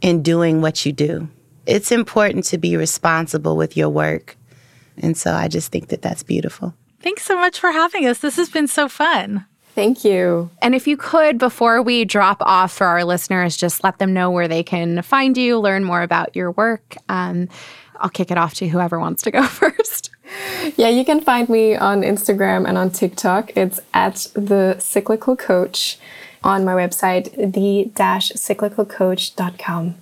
in 0.00 0.22
doing 0.22 0.60
what 0.60 0.84
you 0.84 0.92
do 0.92 1.28
it's 1.66 1.92
important 1.92 2.44
to 2.44 2.58
be 2.58 2.76
responsible 2.76 3.56
with 3.56 3.76
your 3.76 3.88
work 3.88 4.36
and 4.98 5.16
so 5.16 5.32
i 5.32 5.46
just 5.48 5.70
think 5.70 5.88
that 5.88 6.02
that's 6.02 6.22
beautiful 6.22 6.74
Thanks 7.04 7.22
so 7.22 7.36
much 7.36 7.60
for 7.60 7.70
having 7.70 8.06
us. 8.06 8.20
This 8.20 8.36
has 8.36 8.48
been 8.48 8.66
so 8.66 8.88
fun. 8.88 9.44
Thank 9.74 10.06
you. 10.06 10.48
And 10.62 10.74
if 10.74 10.86
you 10.86 10.96
could, 10.96 11.36
before 11.36 11.82
we 11.82 12.06
drop 12.06 12.38
off 12.40 12.72
for 12.72 12.86
our 12.86 13.04
listeners, 13.04 13.58
just 13.58 13.84
let 13.84 13.98
them 13.98 14.14
know 14.14 14.30
where 14.30 14.48
they 14.48 14.62
can 14.62 15.02
find 15.02 15.36
you, 15.36 15.60
learn 15.60 15.84
more 15.84 16.00
about 16.00 16.34
your 16.34 16.52
work. 16.52 16.96
Um, 17.10 17.50
I'll 18.00 18.08
kick 18.08 18.30
it 18.30 18.38
off 18.38 18.54
to 18.54 18.66
whoever 18.68 18.98
wants 18.98 19.22
to 19.24 19.30
go 19.30 19.42
first. 19.46 20.08
Yeah, 20.78 20.88
you 20.88 21.04
can 21.04 21.20
find 21.20 21.50
me 21.50 21.76
on 21.76 22.00
Instagram 22.00 22.66
and 22.66 22.78
on 22.78 22.90
TikTok. 22.90 23.54
It's 23.54 23.80
at 23.92 24.28
the 24.32 24.78
cyclical 24.78 25.36
coach 25.36 25.98
on 26.42 26.64
my 26.64 26.72
website, 26.72 27.34
the-cyclicalcoach.com. 27.34 29.94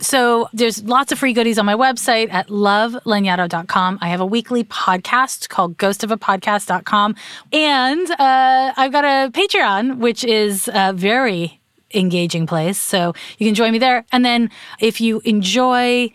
So 0.00 0.48
there's 0.52 0.82
lots 0.84 1.10
of 1.12 1.18
free 1.18 1.32
goodies 1.32 1.58
on 1.58 1.66
my 1.66 1.74
website 1.74 2.32
at 2.32 2.48
lovelanyadoo.com. 2.48 3.98
I 4.00 4.08
have 4.08 4.20
a 4.20 4.26
weekly 4.26 4.64
podcast 4.64 5.48
called 5.48 5.76
ghostofapodcast.com. 5.76 7.16
And 7.52 8.10
uh, 8.12 8.72
I've 8.76 8.92
got 8.92 9.04
a 9.04 9.30
Patreon, 9.32 9.98
which 9.98 10.24
is 10.24 10.70
a 10.72 10.92
very 10.92 11.60
engaging 11.94 12.46
place. 12.46 12.78
So 12.78 13.14
you 13.38 13.46
can 13.46 13.54
join 13.54 13.72
me 13.72 13.78
there. 13.78 14.04
And 14.12 14.24
then 14.24 14.50
if 14.78 15.00
you 15.00 15.20
enjoy 15.24 16.12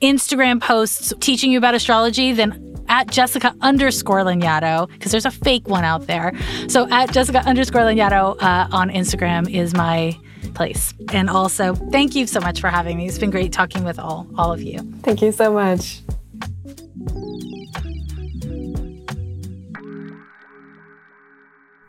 Instagram 0.00 0.60
posts 0.60 1.12
teaching 1.20 1.50
you 1.50 1.58
about 1.58 1.74
astrology, 1.74 2.32
then 2.32 2.74
at 2.88 3.10
Jessica 3.10 3.54
underscore 3.60 4.20
Lanyadoo, 4.20 4.88
because 4.88 5.10
there's 5.10 5.26
a 5.26 5.30
fake 5.30 5.68
one 5.68 5.84
out 5.84 6.06
there. 6.06 6.32
So 6.68 6.88
at 6.90 7.12
Jessica 7.12 7.38
underscore 7.40 7.82
Lanyadoo 7.82 8.42
uh, 8.42 8.68
on 8.70 8.90
Instagram 8.90 9.48
is 9.50 9.74
my 9.74 10.18
place. 10.54 10.94
And 11.12 11.28
also, 11.30 11.74
thank 11.74 12.14
you 12.14 12.26
so 12.26 12.40
much 12.40 12.60
for 12.60 12.68
having 12.68 12.96
me. 12.96 13.06
It's 13.06 13.18
been 13.18 13.30
great 13.30 13.52
talking 13.52 13.84
with 13.84 13.98
all 13.98 14.26
all 14.36 14.52
of 14.52 14.62
you. 14.62 14.78
Thank 15.02 15.22
you 15.22 15.32
so 15.32 15.52
much. 15.52 16.03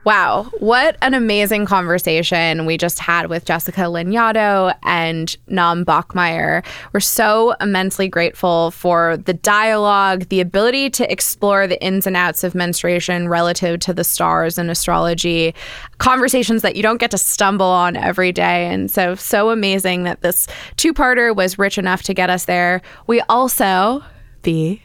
Wow, 0.05 0.51
what 0.59 0.97
an 1.01 1.15
amazing 1.15 1.65
conversation 1.65 2.67
we 2.67 2.77
just 2.77 2.99
had 2.99 3.27
with 3.27 3.43
Jessica 3.43 3.81
Lanyadoo 3.81 4.75
and 4.83 5.35
Naam 5.49 5.83
Bachmayer. 5.83 6.63
We're 6.93 6.99
so 6.99 7.53
immensely 7.59 8.07
grateful 8.07 8.69
for 8.69 9.17
the 9.17 9.33
dialogue, 9.33 10.29
the 10.29 10.41
ability 10.41 10.91
to 10.91 11.11
explore 11.11 11.65
the 11.65 11.81
ins 11.81 12.05
and 12.05 12.15
outs 12.15 12.43
of 12.43 12.53
menstruation 12.53 13.29
relative 13.29 13.79
to 13.79 13.95
the 13.95 14.03
stars 14.03 14.59
and 14.59 14.69
astrology, 14.69 15.55
conversations 15.97 16.61
that 16.61 16.75
you 16.75 16.83
don't 16.83 16.99
get 16.99 17.09
to 17.09 17.17
stumble 17.17 17.65
on 17.65 17.97
every 17.97 18.31
day. 18.31 18.67
And 18.67 18.91
so, 18.91 19.15
so 19.15 19.49
amazing 19.49 20.03
that 20.03 20.21
this 20.21 20.45
two 20.77 20.93
parter 20.93 21.35
was 21.35 21.57
rich 21.57 21.79
enough 21.79 22.03
to 22.03 22.13
get 22.13 22.29
us 22.29 22.45
there. 22.45 22.83
We 23.07 23.21
also, 23.21 24.03
be 24.43 24.83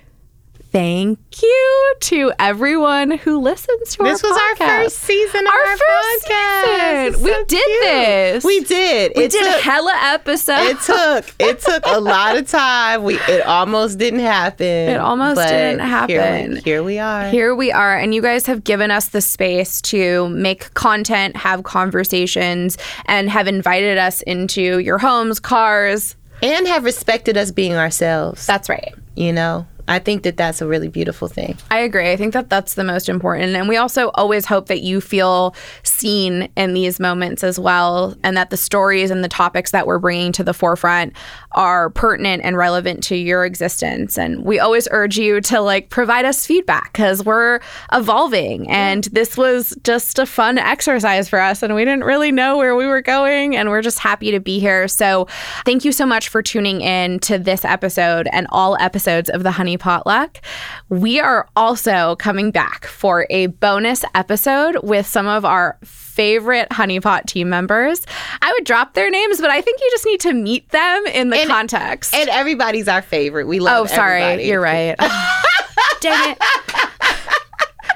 thank 0.73 1.19
you 1.43 1.95
to 2.01 2.33
everyone 2.39 3.11
who 3.19 3.39
listens 3.41 3.97
to 3.97 4.03
us. 4.05 4.21
This 4.23 4.25
our 4.25 4.31
was 4.31 4.41
our 4.41 4.57
first 4.85 4.99
season 4.99 5.41
of 5.47 5.53
Our 5.53 5.59
our, 5.61 5.77
first 5.77 6.27
podcast. 6.27 7.07
season. 7.11 7.23
We 7.25 7.33
So 7.33 7.45
did 7.45 7.65
cute. 7.67 7.81
this. 7.83 8.45
We 8.45 8.61
did. 8.61 9.13
We 9.17 9.25
it 9.25 9.31
did 9.33 9.53
took, 9.53 9.63
hella 9.63 9.95
episodes. 10.03 10.71
It 10.71 10.81
took 10.81 11.35
it 11.39 11.61
took 11.61 11.83
a 11.87 12.01
lot 12.01 12.37
of 12.37 12.47
time. 12.49 13.03
We 13.03 13.17
it 13.21 13.45
almost 13.47 13.99
didn't 13.99 14.21
happen. 14.21 14.67
It 14.67 14.97
almost 14.99 15.41
didn't 15.41 15.81
Here 15.81 15.89
happen. 15.89 16.55
we, 16.55 16.61
here 16.61 16.83
we 16.83 16.99
are. 16.99 17.29
Here 17.29 17.55
we 17.55 17.73
are, 17.73 17.97
and 17.99 18.15
you 18.15 18.23
guys 18.23 18.47
have 18.47 18.65
given 18.65 18.91
us 18.91 19.09
the 19.09 19.21
space 19.21 19.81
to 19.83 20.29
make 20.31 20.73
content, 20.75 21.37
have 21.37 21.65
conversations, 21.65 22.79
and 23.07 23.29
have 23.31 23.47
invited 23.49 23.99
us 23.99 24.23
into 24.23 24.79
your 24.79 24.99
homes, 24.99 25.41
cars. 25.41 26.17
and 26.43 26.67
have 26.67 26.85
respected 26.85 27.37
us 27.37 27.51
being 27.51 27.75
ourselves. 27.75 28.47
That's 28.47 28.69
right. 28.69 28.95
you 29.17 29.33
know, 29.33 29.67
I 29.91 29.99
think 29.99 30.23
that 30.23 30.37
that's 30.37 30.63
a 30.63 30.67
really 30.67 30.89
beautiful 30.89 31.29
thing. 31.29 31.59
I 31.71 31.81
agree. 31.81 32.11
I 32.13 32.17
think 32.17 32.33
that 32.33 32.49
that's 32.49 32.75
the 32.75 32.85
most 32.85 33.09
important. 33.09 33.57
And 33.57 33.69
we 33.69 33.77
also 33.77 34.11
always 34.15 34.47
hope 34.47 34.69
that 34.69 34.81
you 34.81 35.01
feel 35.01 35.55
seen 35.83 36.49
in 36.57 36.75
these 36.75 37.01
moments 37.01 37.43
as 37.43 37.59
well, 37.59 38.17
and 38.23 38.37
that 38.37 38.51
the 38.51 38.57
stories 38.57 39.11
and 39.11 39.25
the 39.25 39.29
topics 39.29 39.73
that 39.73 39.87
we're 39.87 39.99
bringing 39.99 40.33
to 40.33 40.45
the 40.45 40.55
forefront 40.55 41.13
are 41.53 41.91
pertinent 41.91 42.43
and 42.45 42.57
relevant 42.57 43.03
to 43.05 43.17
your 43.17 43.45
existence. 43.45 44.17
And 44.19 44.45
we 44.45 44.59
always 44.59 44.87
urge 44.91 45.19
you 45.19 45.41
to 45.43 45.61
like 45.61 45.91
provide 45.91 46.25
us 46.25 46.47
feedback 46.47 46.93
because 46.93 47.25
we're 47.25 47.61
evolving. 47.93 48.71
And 48.71 49.05
this 49.05 49.37
was 49.37 49.77
just 49.83 50.19
a 50.19 50.27
fun 50.27 50.59
exercise 50.59 51.29
for 51.29 51.41
us. 51.41 51.63
And 51.63 51.75
we 51.75 51.85
didn't 51.85 52.05
really 52.05 52.33
know 52.33 52.57
where 52.57 52.77
we 52.77 52.87
were 52.87 53.03
going. 53.03 53.57
And 53.57 53.69
we're 53.69 53.83
just 53.83 53.99
happy 53.99 54.31
to 54.31 54.41
be 54.41 54.61
here. 54.61 54.87
So 54.89 55.27
thank 55.65 55.85
you 55.85 55.93
so 55.93 56.07
much 56.07 56.29
for 56.29 56.43
tuning 56.43 56.81
in 56.81 57.19
to 57.21 57.39
this 57.39 57.65
episode 57.65 58.29
and 58.33 58.47
all 58.51 58.77
episodes 58.77 59.29
of 59.31 59.43
the 59.43 59.51
Honey 59.51 59.77
Potluck. 59.77 60.41
We 60.89 61.21
are 61.21 61.49
also 61.57 62.17
coming 62.17 62.51
back 62.51 62.87
for 62.87 63.27
a 63.31 63.47
bonus 63.47 64.05
episode 64.15 64.79
with 64.83 65.07
some 65.07 65.27
of 65.27 65.45
our 65.45 65.79
favorite 66.11 66.69
honeypot 66.71 67.27
team 67.27 67.49
members. 67.49 68.05
I 68.43 68.53
would 68.53 68.65
drop 68.65 68.95
their 68.95 69.11
names, 69.11 69.41
but 69.41 69.51
I 69.51 69.61
think 69.61 69.81
you 69.81 69.89
just 69.93 70.05
need 70.07 70.21
to 70.21 70.33
meet 70.33 70.69
them 70.71 71.07
in 71.07 71.31
the 71.31 71.39
And- 71.39 71.49
context. 71.49 72.15
And 72.15 72.29
everybody's 72.29 72.89
our 72.89 73.03
favorite. 73.03 73.47
We 73.47 73.61
love 73.61 73.85
oh, 73.91 73.95
sorry. 73.95 74.23
everybody. 74.23 74.49
You're 74.49 74.61
right. 74.61 74.97
Dang 76.01 76.31
it. 76.33 76.39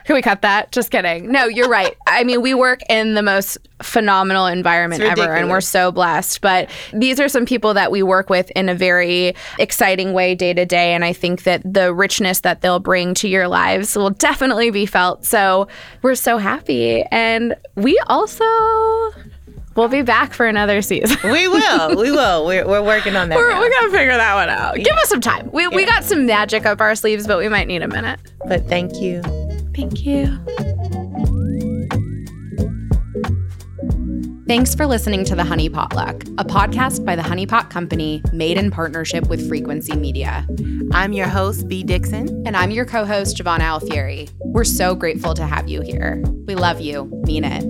Can 0.04 0.14
we 0.14 0.22
cut 0.22 0.42
that? 0.42 0.70
Just 0.70 0.90
kidding. 0.90 1.32
No, 1.32 1.46
you're 1.46 1.68
right. 1.68 1.96
I 2.06 2.24
mean, 2.24 2.42
we 2.42 2.52
work 2.52 2.80
in 2.90 3.14
the 3.14 3.22
most 3.22 3.56
phenomenal 3.82 4.46
environment 4.46 5.02
ever, 5.02 5.34
and 5.34 5.50
we're 5.50 5.62
so 5.62 5.90
blessed. 5.90 6.40
But 6.42 6.70
these 6.92 7.18
are 7.20 7.28
some 7.28 7.46
people 7.46 7.74
that 7.74 7.90
we 7.90 8.02
work 8.02 8.28
with 8.28 8.50
in 8.50 8.68
a 8.68 8.74
very 8.74 9.34
exciting 9.58 10.12
way 10.12 10.34
day 10.34 10.52
to 10.52 10.66
day. 10.66 10.94
And 10.94 11.04
I 11.04 11.14
think 11.14 11.44
that 11.44 11.62
the 11.64 11.94
richness 11.94 12.40
that 12.40 12.60
they'll 12.60 12.80
bring 12.80 13.14
to 13.14 13.28
your 13.28 13.48
lives 13.48 13.96
will 13.96 14.10
definitely 14.10 14.70
be 14.70 14.84
felt. 14.84 15.24
So 15.24 15.68
we're 16.02 16.16
so 16.16 16.36
happy. 16.36 17.02
And 17.10 17.54
we 17.76 17.98
also 18.06 18.44
We'll 19.76 19.88
be 19.88 20.02
back 20.02 20.34
for 20.34 20.46
another 20.46 20.82
season. 20.82 21.18
We 21.24 21.48
will. 21.48 21.96
We 21.96 22.12
will. 22.12 22.46
We're, 22.46 22.66
we're 22.66 22.82
working 22.82 23.16
on 23.16 23.28
that. 23.28 23.36
We're, 23.36 23.50
now. 23.50 23.60
we 23.60 23.68
gotta 23.70 23.90
figure 23.90 24.16
that 24.16 24.34
one 24.34 24.48
out. 24.48 24.76
Give 24.76 24.96
us 24.98 25.08
some 25.08 25.20
time. 25.20 25.50
We, 25.52 25.66
we 25.66 25.84
got 25.84 26.04
some 26.04 26.26
magic 26.26 26.64
up 26.64 26.80
our 26.80 26.94
sleeves, 26.94 27.26
but 27.26 27.38
we 27.38 27.48
might 27.48 27.66
need 27.66 27.82
a 27.82 27.88
minute. 27.88 28.20
But 28.46 28.68
thank 28.68 28.94
you. 29.00 29.20
Thank 29.74 30.04
you. 30.04 30.38
Thanks 34.46 34.74
for 34.74 34.86
listening 34.86 35.24
to 35.24 35.34
The 35.34 35.42
Honey 35.42 35.70
Potluck, 35.70 36.22
a 36.36 36.44
podcast 36.44 37.04
by 37.04 37.16
the 37.16 37.22
Honey 37.22 37.46
Pot 37.46 37.70
Company 37.70 38.22
made 38.30 38.58
in 38.58 38.70
partnership 38.70 39.26
with 39.26 39.48
Frequency 39.48 39.96
Media. 39.96 40.46
I'm 40.92 41.14
your 41.14 41.28
host, 41.28 41.66
B. 41.66 41.82
Dixon. 41.82 42.46
And 42.46 42.54
I'm 42.54 42.70
your 42.70 42.84
co 42.84 43.06
host, 43.06 43.38
Giovanna 43.38 43.64
Alfieri. 43.64 44.28
We're 44.40 44.64
so 44.64 44.94
grateful 44.94 45.32
to 45.34 45.46
have 45.46 45.68
you 45.68 45.80
here. 45.80 46.22
We 46.46 46.54
love 46.56 46.80
you, 46.80 47.06
mean 47.26 47.44
it. 47.44 47.64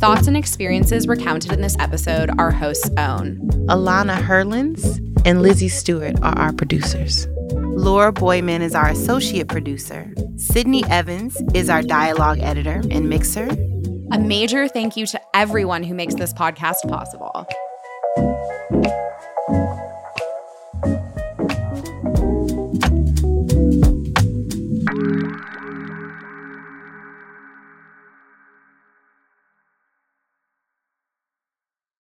Thoughts 0.00 0.26
and 0.26 0.36
experiences 0.36 1.06
recounted 1.06 1.52
in 1.52 1.60
this 1.60 1.76
episode 1.78 2.30
are 2.38 2.50
hosts' 2.50 2.90
own. 2.96 3.36
Alana 3.68 4.18
Herlins 4.20 4.98
and 5.26 5.42
Lizzie 5.42 5.68
Stewart 5.68 6.16
are 6.22 6.36
our 6.38 6.52
producers. 6.52 7.28
Laura 7.52 8.10
Boyman 8.10 8.62
is 8.62 8.74
our 8.74 8.88
associate 8.88 9.48
producer. 9.48 10.12
Sydney 10.38 10.84
Evans 10.90 11.40
is 11.54 11.70
our 11.70 11.82
dialogue 11.82 12.40
editor 12.40 12.82
and 12.90 13.08
mixer. 13.08 13.48
A 14.12 14.18
major 14.18 14.68
thank 14.68 14.94
you 14.94 15.06
to 15.06 15.20
everyone 15.34 15.82
who 15.82 15.94
makes 15.94 16.14
this 16.14 16.34
podcast 16.34 16.86
possible. 16.88 17.46